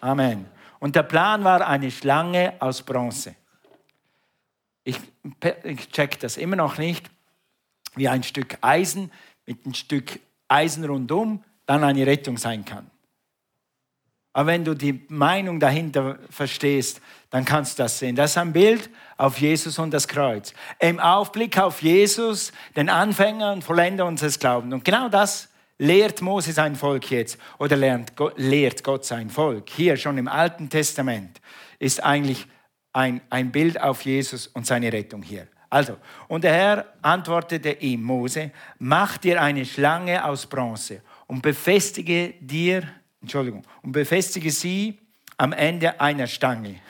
[0.00, 0.46] Amen.
[0.80, 3.36] Und der Plan war eine Schlange aus Bronze.
[4.82, 4.98] Ich,
[5.64, 7.08] ich check das immer noch nicht,
[7.94, 9.12] wie ein Stück Eisen
[9.46, 12.90] mit einem Stück Eisen rundum dann eine Rettung sein kann.
[14.32, 18.14] Aber wenn du die Meinung dahinter verstehst, dann kannst du das sehen.
[18.14, 20.54] Das ist ein Bild auf Jesus und das Kreuz.
[20.78, 24.72] Im Aufblick auf Jesus, den Anfänger und Vollender unseres Glaubens.
[24.72, 29.68] Und genau das lehrt Mose sein Volk jetzt oder lernt, lehrt Gott sein Volk.
[29.70, 31.40] Hier schon im Alten Testament
[31.78, 32.46] ist eigentlich
[32.92, 35.48] ein, ein Bild auf Jesus und seine Rettung hier.
[35.70, 35.96] Also,
[36.28, 42.84] und der Herr antwortete ihm, Mose, mach dir eine Schlange aus Bronze und befestige dir,
[43.20, 44.98] Entschuldigung, und befestige sie
[45.38, 46.80] am Ende einer Stange.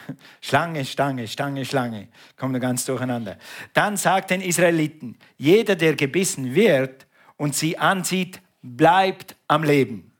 [0.40, 2.08] Schlange, Stange, Stange, Schlange.
[2.36, 3.36] Kommen ganz durcheinander.
[3.74, 7.06] Dann sagt den Israeliten, jeder, der gebissen wird
[7.36, 10.12] und sie ansieht, bleibt am Leben.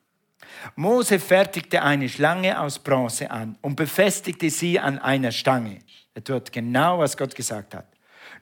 [0.77, 5.79] Mose fertigte eine Schlange aus Bronze an und befestigte sie an einer Stange.
[6.15, 7.87] Er tut genau, was Gott gesagt hat.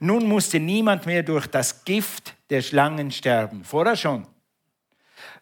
[0.00, 3.64] Nun musste niemand mehr durch das Gift der Schlangen sterben.
[3.64, 4.26] Vorher schon.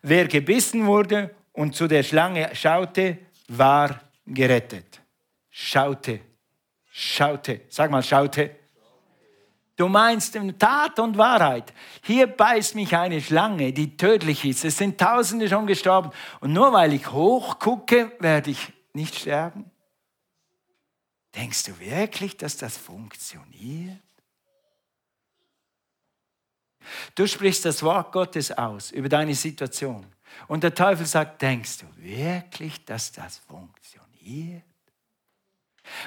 [0.02, 5.00] Wer gebissen wurde und zu der Schlange schaute, war gerettet.
[5.50, 6.20] Schaute.
[6.90, 7.62] Schaute.
[7.68, 8.56] Sag mal, schaute.
[9.76, 11.72] Du meinst in Tat und Wahrheit.
[12.02, 14.64] Hier beißt mich eine Schlange, die tödlich ist.
[14.64, 16.10] Es sind Tausende schon gestorben.
[16.40, 19.70] Und nur weil ich hochgucke, werde ich nicht sterben?
[21.34, 24.00] Denkst du wirklich, dass das funktioniert?
[27.16, 30.06] Du sprichst das Wort Gottes aus über deine Situation.
[30.46, 34.03] Und der Teufel sagt, denkst du wirklich, dass das funktioniert?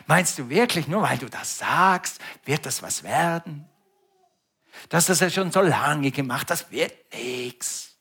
[0.08, 3.68] Meinst du wirklich, nur weil du das sagst, wird das was werden?
[4.90, 7.96] Das ist ja schon so lange gemacht, das wird nichts.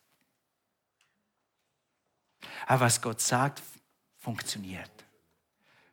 [2.67, 3.63] Aber was Gott sagt,
[4.19, 4.91] funktioniert.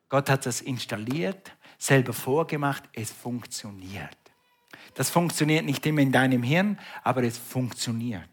[0.08, 4.16] Gott hat das installiert, selber vorgemacht, es funktioniert.
[4.94, 8.28] Das funktioniert nicht immer in deinem Hirn, aber es funktioniert.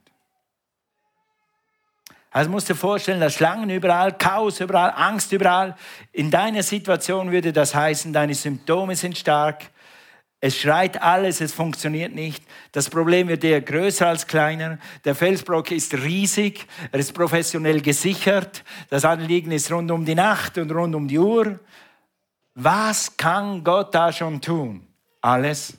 [2.34, 5.76] Also musst du dir vorstellen, dass Schlangen überall, Chaos überall, Angst überall.
[6.13, 9.70] In deiner Situation würde das heißen, deine Symptome sind stark,
[10.44, 12.44] es schreit alles, es funktioniert nicht.
[12.72, 14.80] Das Problem wird eher größer als kleiner.
[15.06, 18.63] Der Felsbrock ist riesig, er ist professionell gesichert.
[18.89, 21.60] Das Anliegen ist rund um die Nacht und rund um die Uhr.
[22.56, 24.88] Was kann Gott da schon tun?
[25.20, 25.78] Alles.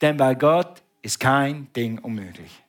[0.00, 2.63] Denn bei Gott ist kein Ding unmöglich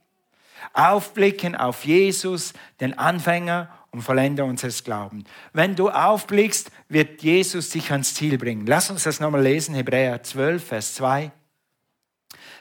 [0.73, 5.25] aufblicken auf Jesus, den Anfänger und Vollender unseres Glaubens.
[5.53, 8.65] Wenn du aufblickst, wird Jesus dich ans Ziel bringen.
[8.65, 11.31] Lass uns das nochmal lesen, Hebräer 12, Vers 2.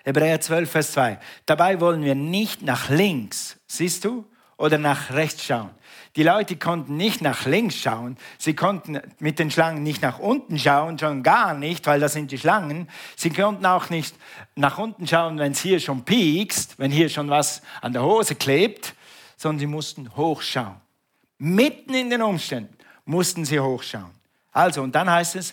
[0.04, 1.18] Hebräer 12, Vers 2.
[1.46, 4.24] Dabei wollen wir nicht nach links, siehst du,
[4.56, 5.70] oder nach rechts schauen.
[6.16, 10.58] Die Leute konnten nicht nach links schauen, sie konnten mit den Schlangen nicht nach unten
[10.58, 12.88] schauen, schon gar nicht, weil das sind die Schlangen.
[13.16, 14.14] Sie konnten auch nicht
[14.54, 18.36] nach unten schauen, wenn es hier schon piekst, wenn hier schon was an der Hose
[18.36, 18.94] klebt,
[19.36, 20.76] sondern sie mussten hochschauen.
[21.38, 24.12] Mitten in den Umständen mussten sie hochschauen.
[24.52, 25.52] Also, und dann heißt es,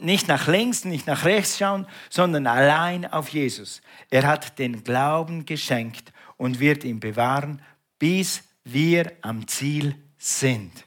[0.00, 3.82] nicht nach links, nicht nach rechts schauen, sondern allein auf Jesus.
[4.10, 7.60] Er hat den Glauben geschenkt und wird ihn bewahren,
[7.98, 10.86] bis wir am Ziel sind.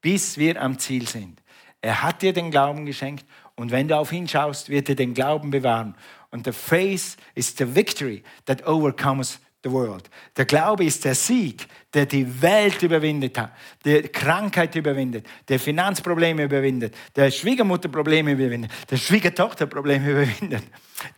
[0.00, 1.42] Bis wir am Ziel sind.
[1.80, 3.24] Er hat dir den Glauben geschenkt
[3.54, 5.94] und wenn du auf ihn schaust, wird er den Glauben bewahren.
[6.30, 10.08] Und the faith is the victory that overcomes the world.
[10.36, 13.52] Der Glaube ist der Sieg, der die Welt überwindet hat,
[13.84, 20.64] der Krankheit überwindet, der Finanzprobleme überwindet, der Schwiegermutterprobleme überwindet, der Schwiegertochterprobleme überwindet.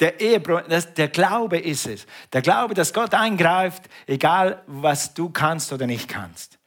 [0.00, 0.14] Der,
[0.68, 2.06] das, der Glaube ist es.
[2.32, 6.57] Der Glaube, dass Gott eingreift, egal was du kannst oder nicht kannst.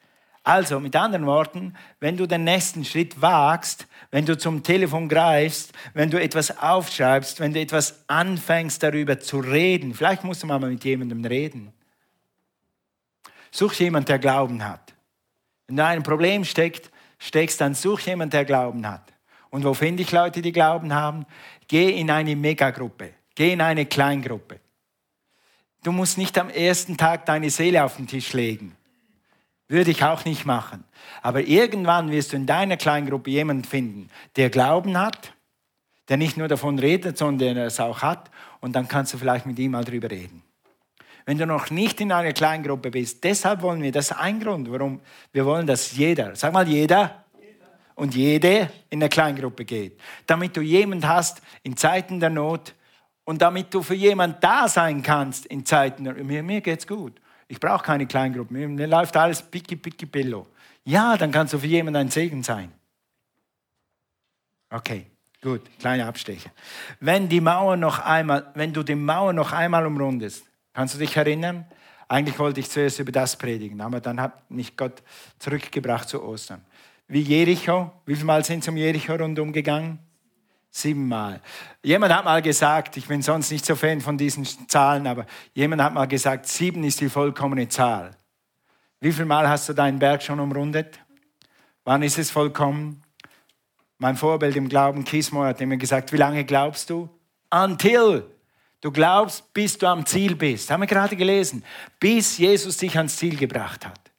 [0.43, 5.71] Also mit anderen Worten, wenn du den nächsten Schritt wagst, wenn du zum Telefon greifst,
[5.93, 10.59] wenn du etwas aufschreibst, wenn du etwas anfängst darüber zu reden, vielleicht musst du mal
[10.59, 11.71] mit jemandem reden.
[13.51, 14.93] Such jemanden, der Glauben hat.
[15.67, 19.13] Wenn du in einem Problem steckst, steckst, dann such jemanden, der Glauben hat.
[19.51, 21.25] Und wo finde ich Leute, die Glauben haben?
[21.67, 23.13] Geh in eine Megagruppe.
[23.35, 24.59] Geh in eine Kleingruppe.
[25.83, 28.75] Du musst nicht am ersten Tag deine Seele auf den Tisch legen.
[29.71, 30.83] Würde ich auch nicht machen.
[31.21, 35.31] Aber irgendwann wirst du in deiner Kleingruppe jemanden finden, der Glauben hat,
[36.09, 38.29] der nicht nur davon redet, sondern der es auch hat.
[38.59, 40.43] Und dann kannst du vielleicht mit ihm mal drüber reden.
[41.25, 44.69] Wenn du noch nicht in einer Kleingruppe bist, deshalb wollen wir, das ist ein Grund,
[44.69, 44.99] warum
[45.31, 47.23] wir wollen, dass jeder, sag mal jeder,
[47.95, 49.97] und jede in eine Kleingruppe geht.
[50.27, 52.75] Damit du jemand hast in Zeiten der Not
[53.23, 57.20] und damit du für jemand da sein kannst in Zeiten der Mir, mir geht's gut.
[57.51, 58.53] Ich brauche keine Kleingruppe.
[58.53, 60.47] Mir, läuft alles picki picki pillow.
[60.85, 62.71] Ja, dann kannst du für jemanden ein Segen sein.
[64.69, 65.07] Okay.
[65.41, 66.51] Gut, kleine Abstecher.
[67.01, 71.17] Wenn die Mauer noch einmal, wenn du die Mauer noch einmal umrundest, kannst du dich
[71.17, 71.65] erinnern?
[72.07, 75.03] Eigentlich wollte ich zuerst über das predigen, aber dann hat mich Gott
[75.37, 76.63] zurückgebracht zu Ostern.
[77.09, 79.99] Wie Jericho, wie viel Mal sind zum Jericho rundum gegangen?
[80.73, 81.41] Siebenmal.
[81.83, 85.81] Jemand hat mal gesagt, ich bin sonst nicht so Fan von diesen Zahlen, aber jemand
[85.81, 88.11] hat mal gesagt, sieben ist die vollkommene Zahl.
[89.01, 90.97] Wie viel Mal hast du deinen Berg schon umrundet?
[91.83, 93.03] Wann ist es vollkommen?
[93.97, 97.09] Mein Vorbild im Glauben, Kismo, hat immer gesagt, wie lange glaubst du?
[97.49, 98.23] Until.
[98.79, 100.71] Du glaubst, bis du am Ziel bist.
[100.71, 101.63] Haben wir gerade gelesen.
[101.99, 104.10] Bis Jesus dich ans Ziel gebracht hat.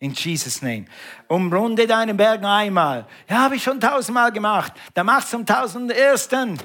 [0.00, 0.86] In Jesus' name.
[1.28, 3.06] Umrunde deinen Berg einmal.
[3.28, 4.72] Ja, habe ich schon tausendmal gemacht.
[4.94, 6.58] Dann mach's zum tausendersten.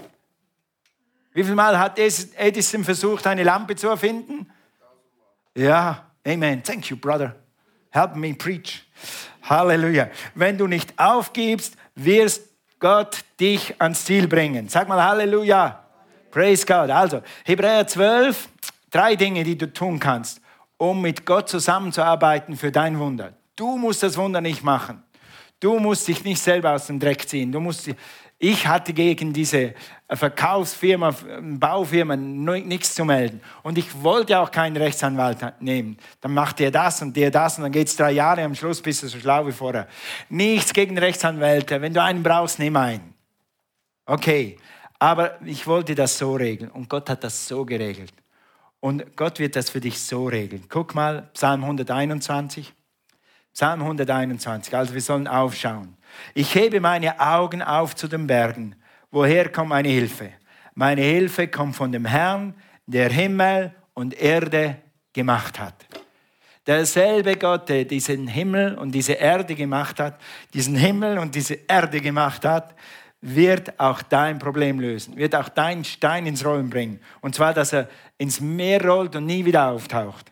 [1.33, 4.49] Wie viel Mal hat Edison versucht, eine Lampe zu erfinden?
[5.53, 6.63] Ja, Amen.
[6.63, 7.35] Thank you, brother.
[7.91, 8.83] Help me preach.
[9.43, 10.09] Halleluja.
[10.33, 14.67] Wenn du nicht aufgibst, wirst Gott dich ans Ziel bringen.
[14.67, 15.83] Sag mal Halleluja.
[16.31, 16.89] Praise God.
[16.89, 18.49] Also, Hebräer 12,
[18.89, 20.41] drei Dinge, die du tun kannst,
[20.77, 23.33] um mit Gott zusammenzuarbeiten für dein Wunder.
[23.55, 25.03] Du musst das Wunder nicht machen.
[25.59, 27.51] Du musst dich nicht selber aus dem Dreck ziehen.
[27.51, 27.89] Du musst,
[28.37, 29.73] ich hatte gegen diese
[30.09, 33.41] Verkaufsfirma, Baufirma nichts zu melden.
[33.63, 35.97] Und ich wollte auch keinen Rechtsanwalt nehmen.
[36.19, 38.81] Dann macht der das und der das und dann geht es drei Jahre, am Schluss
[38.81, 39.87] bist du so schlau wie vorher.
[40.29, 41.81] Nichts gegen Rechtsanwälte.
[41.81, 43.13] Wenn du einen brauchst, nimm einen.
[44.05, 44.57] Okay.
[44.99, 48.13] Aber ich wollte das so regeln und Gott hat das so geregelt.
[48.85, 50.65] Und Gott wird das für dich so regeln.
[50.69, 52.71] Guck mal, Psalm 121.
[53.51, 54.75] Psalm 121.
[54.75, 55.97] Also wir sollen aufschauen.
[56.35, 58.75] Ich hebe meine Augen auf zu den Bergen.
[59.09, 60.33] Woher kommt meine Hilfe?
[60.75, 62.53] Meine Hilfe kommt von dem Herrn,
[62.85, 64.77] der Himmel und Erde
[65.13, 65.83] gemacht hat.
[66.67, 70.21] Derselbe Gott, der diesen Himmel und diese Erde gemacht hat,
[70.53, 72.75] diesen Himmel und diese Erde gemacht hat,
[73.25, 76.99] wird auch dein Problem lösen, wird auch deinen Stein ins Rollen bringen.
[77.21, 80.31] Und zwar, dass er ins Meer rollt und nie wieder auftaucht.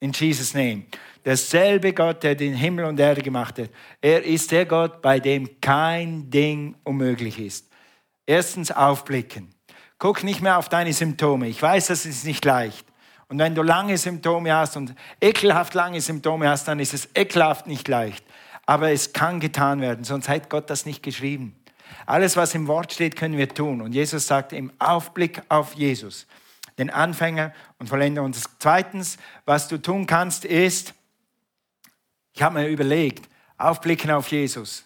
[0.00, 0.84] In Jesus' Name.
[1.24, 3.70] Derselbe Gott, der den Himmel und Erde gemacht hat.
[4.00, 7.70] Er ist der Gott, bei dem kein Ding unmöglich ist.
[8.26, 9.54] Erstens aufblicken.
[9.98, 11.48] Guck nicht mehr auf deine Symptome.
[11.48, 12.86] Ich weiß, das ist nicht leicht.
[13.28, 17.66] Und wenn du lange Symptome hast und ekelhaft lange Symptome hast, dann ist es ekelhaft
[17.66, 18.24] nicht leicht.
[18.66, 21.56] Aber es kann getan werden, sonst hat Gott das nicht geschrieben.
[22.06, 23.80] Alles, was im Wort steht, können wir tun.
[23.80, 26.26] Und Jesus sagt im Aufblick auf Jesus,
[26.78, 28.22] den Anfänger und Vollender.
[28.22, 30.94] Und zweitens, was du tun kannst, ist,
[32.32, 34.84] ich habe mir überlegt, aufblicken auf Jesus.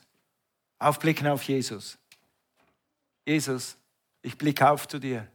[0.79, 1.99] Aufblicken auf Jesus.
[3.27, 3.77] Jesus,
[4.23, 5.27] ich blicke auf zu dir.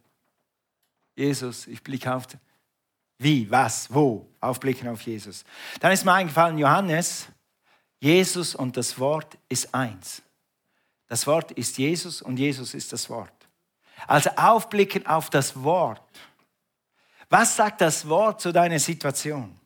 [1.16, 2.26] Jesus, ich blicke auf.
[3.18, 4.28] Wie, was, wo?
[4.40, 5.44] Aufblicken auf Jesus.
[5.80, 7.28] Dann ist mir eingefallen, Johannes,
[8.00, 10.22] Jesus und das Wort ist eins.
[11.08, 13.32] Das Wort ist Jesus und Jesus ist das Wort.
[14.08, 16.02] Also aufblicken auf das Wort.
[17.34, 19.60] Was sagt das Wort zu deiner Situation?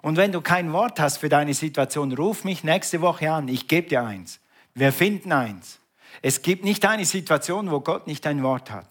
[0.00, 3.46] Und wenn du kein Wort hast für deine Situation, ruf mich nächste Woche an.
[3.48, 4.40] Ich gebe dir eins.
[4.72, 5.80] Wir finden eins.
[6.22, 8.88] Es gibt nicht eine Situation, wo Gott nicht ein Wort hat.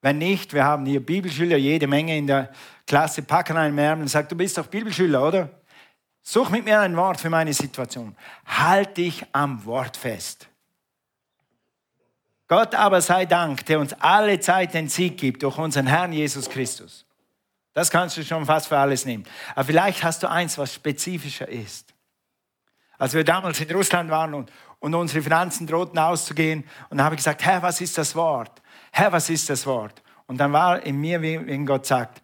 [0.00, 2.52] Wenn nicht, wir haben hier Bibelschüler, jede Menge in der
[2.86, 5.50] Klasse, packen einen Ärmel und sagen, du bist doch Bibelschüler, oder?
[6.22, 8.14] Such mit mir ein Wort für meine Situation.
[8.46, 10.47] Halt dich am Wort fest.
[12.48, 16.48] Gott aber sei Dank, der uns alle Zeit den Sieg gibt durch unseren Herrn Jesus
[16.48, 17.04] Christus.
[17.74, 19.24] Das kannst du schon fast für alles nehmen.
[19.54, 21.94] Aber vielleicht hast du eins, was spezifischer ist.
[22.96, 27.18] Als wir damals in Russland waren und, und unsere Finanzen drohten auszugehen, und habe ich
[27.18, 28.62] gesagt, Herr, was ist das Wort?
[28.90, 30.02] Herr, was ist das Wort?
[30.26, 32.22] Und dann war in mir, wenn Gott sagt,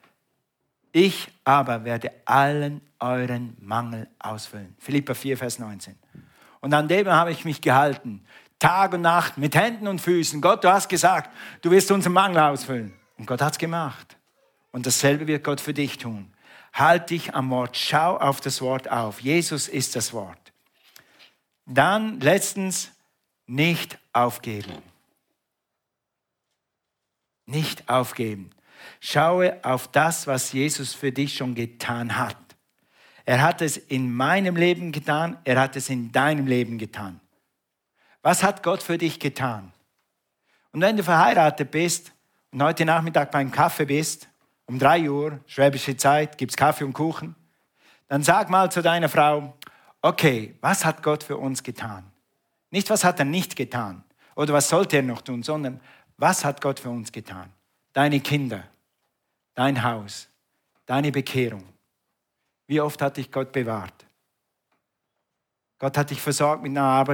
[0.91, 4.75] ich aber werde allen euren Mangel ausfüllen.
[4.79, 5.97] Philippa 4, Vers 19.
[6.61, 8.25] Und an dem habe ich mich gehalten.
[8.65, 10.41] Tag und Nacht, mit Händen und Füßen.
[10.41, 12.95] Gott, du hast gesagt, du wirst unseren Mangel ausfüllen.
[13.19, 14.17] Und Gott hat es gemacht.
[14.73, 16.33] Und dasselbe wird Gott für dich tun.
[16.73, 19.21] Halt dich am Wort, schau auf das Wort auf.
[19.21, 20.39] Jesus ist das Wort.
[21.67, 22.91] Dann letztens
[23.47, 24.73] nicht aufgeben.
[27.45, 28.49] Nicht aufgeben.
[28.99, 32.39] Schaue auf das, was Jesus für dich schon getan hat.
[33.27, 37.21] Er hat es in meinem Leben getan, er hat es in deinem Leben getan.
[38.25, 39.71] Was hat Gott für dich getan?
[40.73, 42.11] Und wenn du verheiratet bist
[42.53, 44.29] und heute Nachmittag beim Kaffee bist,
[44.65, 47.37] um drei Uhr, schwäbische Zeit, gibt es Kaffee und Kuchen,
[48.09, 49.53] dann sag mal zu deiner Frau,
[50.01, 52.11] okay, was hat Gott für uns getan?
[52.71, 54.03] Nicht, was hat er nicht getan
[54.37, 55.79] oder was sollte er noch tun, sondern
[56.17, 57.53] was hat Gott für uns getan?
[57.93, 58.65] Deine Kinder,
[59.55, 60.31] dein Haus,
[60.87, 61.65] deine Bekehrung.
[62.69, 64.04] Wie oft hat dich Gott bewahrt?
[65.79, 67.05] Gott hat dich versorgt mit einer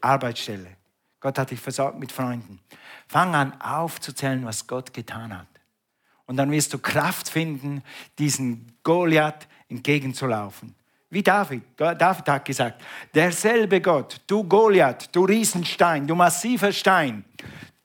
[0.00, 0.76] Arbeitsstelle.
[1.20, 2.60] Gott hat dich versorgt mit Freunden.
[3.08, 5.46] Fang an aufzuzählen, was Gott getan hat.
[6.26, 7.82] Und dann wirst du Kraft finden,
[8.18, 10.74] diesen Goliath entgegenzulaufen.
[11.10, 11.62] Wie David.
[11.76, 12.80] David hat gesagt,
[13.12, 17.24] derselbe Gott, du Goliath, du Riesenstein, du massiver Stein,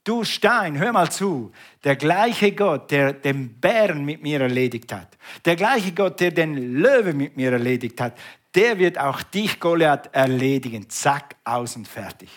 [0.03, 1.51] du Stein, hör mal zu,
[1.83, 6.75] der gleiche Gott, der den Bären mit mir erledigt hat, der gleiche Gott, der den
[6.75, 8.15] Löwe mit mir erledigt hat,
[8.55, 10.89] der wird auch dich, Goliath, erledigen.
[10.89, 12.29] Zack, aus und fertig.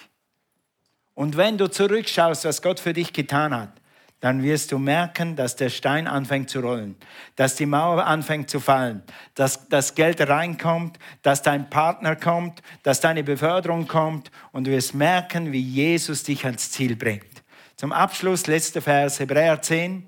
[1.14, 3.73] Und wenn du zurückschaust, was Gott für dich getan hat,
[4.21, 6.97] dann wirst du merken, dass der Stein anfängt zu rollen,
[7.37, 9.03] dass die Mauer anfängt zu fallen,
[9.35, 14.95] dass das Geld reinkommt, dass dein Partner kommt, dass deine Beförderung kommt und du wirst
[14.95, 17.45] merken, wie Jesus dich ans Ziel bringt.
[17.77, 20.07] Zum Abschluss, letzter Vers, Hebräer 10,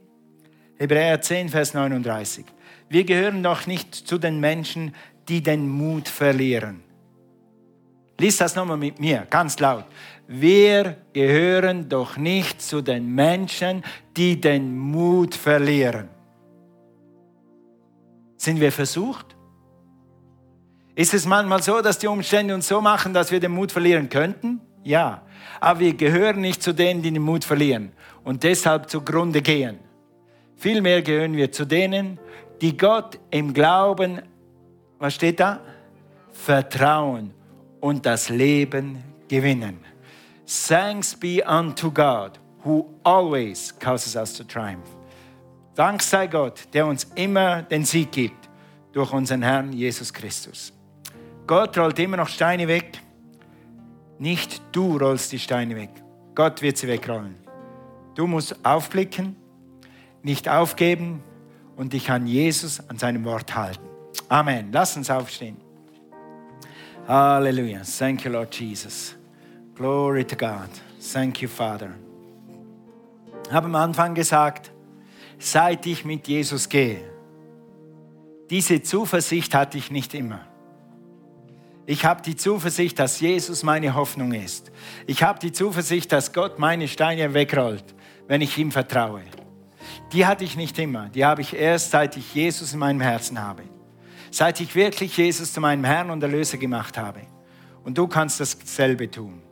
[0.76, 2.44] Hebräer 10, Vers 39.
[2.88, 4.96] Wir gehören doch nicht zu den Menschen,
[5.30, 6.82] die den Mut verlieren.
[8.18, 9.86] Lies das nochmal mit mir, ganz laut
[10.32, 13.82] wir gehören doch nicht zu den Menschen,
[14.16, 16.08] die den Mut verlieren.
[18.36, 19.26] Sind wir versucht?
[20.94, 24.08] Ist es manchmal so, dass die Umstände uns so machen, dass wir den Mut verlieren
[24.08, 24.60] könnten?
[24.84, 25.22] Ja.
[25.58, 27.90] Aber wir gehören nicht zu denen, die den Mut verlieren
[28.22, 29.80] und deshalb zugrunde gehen.
[30.54, 32.20] Vielmehr gehören wir zu denen,
[32.60, 34.22] die Gott im Glauben,
[35.00, 35.60] was steht da?
[36.30, 37.32] Vertrauen
[37.80, 39.80] und das Leben gewinnen.
[40.46, 44.86] Thanks be unto God, who always causes us to triumph.
[45.74, 48.48] Dank sei Gott, der uns immer den Sieg gibt
[48.92, 50.72] durch unseren Herrn Jesus Christus.
[51.46, 53.00] Gott rollt immer noch Steine weg.
[54.18, 55.90] Nicht du rollst die Steine weg.
[56.34, 57.36] Gott wird sie wegrollen.
[58.14, 59.36] Du musst aufblicken,
[60.22, 61.22] nicht aufgeben
[61.76, 63.89] und dich an Jesus, an seinem Wort halten.
[64.28, 64.70] Amen.
[64.72, 65.56] Lass uns aufstehen.
[67.06, 67.82] Halleluja.
[67.82, 69.16] Thank you, Lord Jesus.
[69.74, 70.68] Glory to God.
[71.12, 71.90] Thank you, Father.
[73.46, 74.70] Ich habe am Anfang gesagt,
[75.38, 77.02] seit ich mit Jesus gehe,
[78.48, 80.40] diese Zuversicht hatte ich nicht immer.
[81.86, 84.70] Ich habe die Zuversicht, dass Jesus meine Hoffnung ist.
[85.06, 87.84] Ich habe die Zuversicht, dass Gott meine Steine wegrollt,
[88.28, 89.22] wenn ich ihm vertraue.
[90.12, 91.08] Die hatte ich nicht immer.
[91.08, 93.62] Die habe ich erst, seit ich Jesus in meinem Herzen habe.
[94.30, 97.20] Seit ich wirklich Jesus zu meinem Herrn und Erlöser gemacht habe.
[97.84, 99.42] Und du kannst dasselbe tun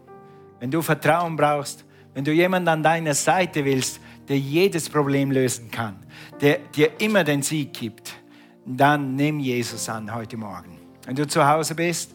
[0.60, 5.70] wenn du Vertrauen brauchst, wenn du jemanden an deiner Seite willst, der jedes Problem lösen
[5.70, 5.96] kann,
[6.40, 8.14] der dir immer den Sieg gibt,
[8.66, 10.78] dann nimm Jesus an heute Morgen.
[11.06, 12.14] Wenn du zu Hause bist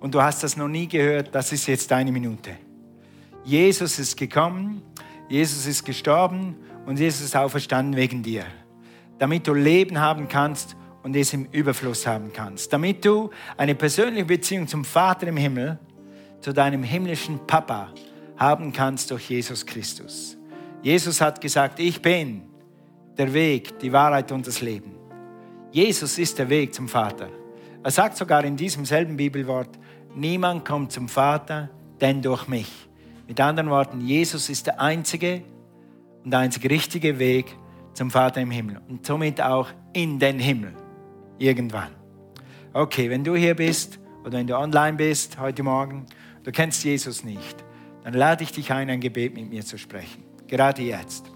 [0.00, 2.52] und du hast das noch nie gehört, das ist jetzt deine Minute.
[3.44, 4.82] Jesus ist gekommen,
[5.28, 6.56] Jesus ist gestorben
[6.86, 8.44] und Jesus ist auferstanden wegen dir,
[9.18, 10.76] damit du Leben haben kannst
[11.06, 15.78] und es im Überfluss haben kannst, damit du eine persönliche Beziehung zum Vater im Himmel
[16.40, 17.92] zu deinem himmlischen Papa
[18.36, 20.36] haben kannst durch Jesus Christus.
[20.82, 22.42] Jesus hat gesagt, ich bin
[23.16, 24.96] der Weg, die Wahrheit und das Leben.
[25.70, 27.28] Jesus ist der Weg zum Vater.
[27.84, 29.78] Er sagt sogar in diesem selben Bibelwort,
[30.16, 32.88] niemand kommt zum Vater, denn durch mich.
[33.28, 35.42] Mit anderen Worten, Jesus ist der einzige
[36.24, 37.56] und der einzige richtige Weg
[37.92, 40.74] zum Vater im Himmel und somit auch in den Himmel.
[41.38, 41.90] Irgendwann.
[42.72, 46.06] Okay, wenn du hier bist oder wenn du online bist heute Morgen
[46.46, 47.64] du kennst Jesus nicht,
[48.04, 50.22] dann lade ich dich ein, ein Gebet mit mir zu sprechen.
[50.46, 51.26] Gerade jetzt.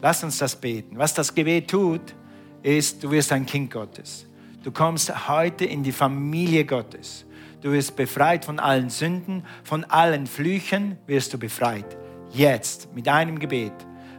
[0.00, 0.96] Lass uns das beten.
[0.96, 2.14] Was das Gebet tut,
[2.62, 4.26] ist, du wirst ein Kind Gottes.
[4.62, 7.26] Du kommst heute in die Familie Gottes.
[7.60, 11.96] Du wirst befreit von allen Sünden, von allen Flüchen wirst du befreit.
[12.32, 13.72] Jetzt mit einem Gebet,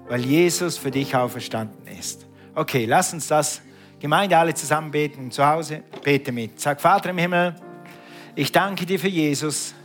[0.10, 2.28] weil Jesus für dich auferstanden ist.
[2.54, 3.62] Okay, lass uns das
[4.02, 5.32] Gemeinde alle zusammen beten.
[5.32, 6.60] Zu Hause bete mit.
[6.60, 7.56] Sag, Vater im Himmel,
[8.36, 9.76] ich danke dir für Jesus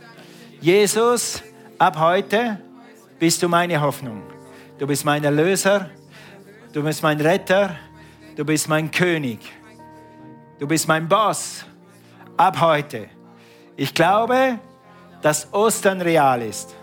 [0.59, 1.43] Jesus,
[1.77, 2.59] ab heute
[3.19, 4.23] bist du meine Hoffnung.
[4.79, 5.91] Du bist mein Erlöser,
[6.73, 7.75] du bist mein Retter,
[8.35, 9.39] du bist mein König,
[10.57, 11.63] du bist mein Boss.
[12.37, 13.07] Ab heute.
[13.75, 14.57] Ich glaube,
[15.21, 16.75] dass Ostern real ist,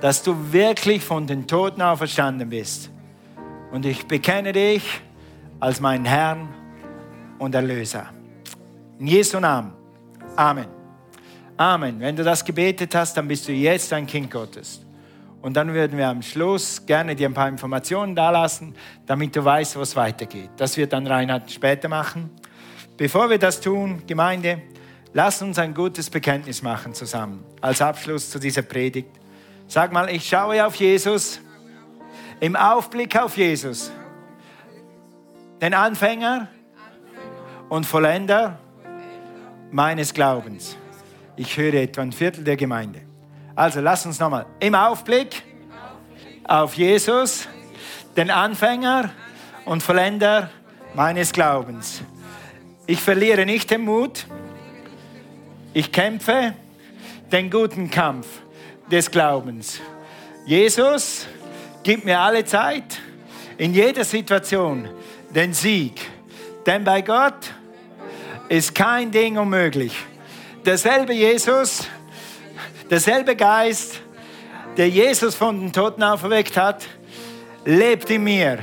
[0.00, 2.90] dass du wirklich von den Toten auferstanden bist.
[3.72, 5.00] Und ich bekenne dich
[5.58, 6.48] als meinen Herrn
[7.40, 8.10] und Erlöser.
[8.98, 9.72] In Jesu Namen.
[10.36, 10.66] Amen.
[11.56, 11.98] Amen.
[11.98, 14.80] Wenn du das gebetet hast, dann bist du jetzt ein Kind Gottes.
[15.42, 18.74] Und dann würden wir am Schluss gerne dir ein paar Informationen dalassen,
[19.06, 20.50] damit du weißt, wo es weitergeht.
[20.58, 22.30] Das wird dann Reinhard später machen.
[22.98, 24.60] Bevor wir das tun, Gemeinde,
[25.14, 29.08] lass uns ein gutes Bekenntnis machen zusammen, als Abschluss zu dieser Predigt.
[29.66, 31.40] Sag mal, ich schaue auf Jesus,
[32.40, 33.90] im Aufblick auf Jesus,
[35.62, 36.48] den Anfänger
[37.70, 38.58] und Vollender
[39.70, 40.76] meines Glaubens.
[41.36, 43.00] Ich höre etwa ein Viertel der Gemeinde.
[43.54, 45.42] Also lass uns nochmal im Aufblick
[46.44, 47.48] auf Jesus,
[48.16, 49.10] den Anfänger
[49.64, 50.50] und Vollender
[50.94, 52.02] meines Glaubens.
[52.86, 54.26] Ich verliere nicht den Mut.
[55.72, 56.54] Ich kämpfe
[57.30, 58.26] den guten Kampf
[58.90, 59.80] des Glaubens.
[60.44, 61.28] Jesus
[61.84, 63.00] gibt mir alle Zeit,
[63.56, 64.88] in jeder Situation,
[65.32, 66.00] den Sieg.
[66.66, 67.54] Denn bei Gott
[68.50, 69.96] ist kein Ding unmöglich.
[70.66, 71.88] Derselbe Jesus,
[72.90, 74.00] derselbe Geist,
[74.76, 76.84] der Jesus von den Toten auferweckt hat,
[77.64, 78.58] lebt in mir.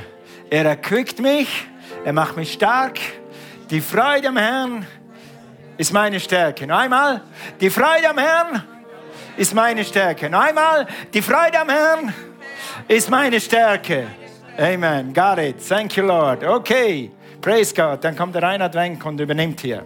[0.50, 1.48] Er erquickt mich,
[2.04, 2.98] er macht mich stark.
[3.70, 4.86] Die Freude am Herrn
[5.78, 6.66] ist meine Stärke.
[6.66, 7.22] Noch einmal,
[7.58, 8.62] die Freude am Herrn
[9.38, 10.28] ist meine Stärke.
[10.28, 12.14] Noch einmal, die Freude am Herrn
[12.88, 14.06] ist meine Stärke.
[14.58, 15.14] Amen.
[15.14, 15.66] Got it.
[15.66, 16.44] Thank you, Lord.
[16.44, 17.10] Okay.
[17.48, 18.04] Praise God.
[18.04, 19.82] Dann kommt der Reinhard Wenk und übernimmt hier.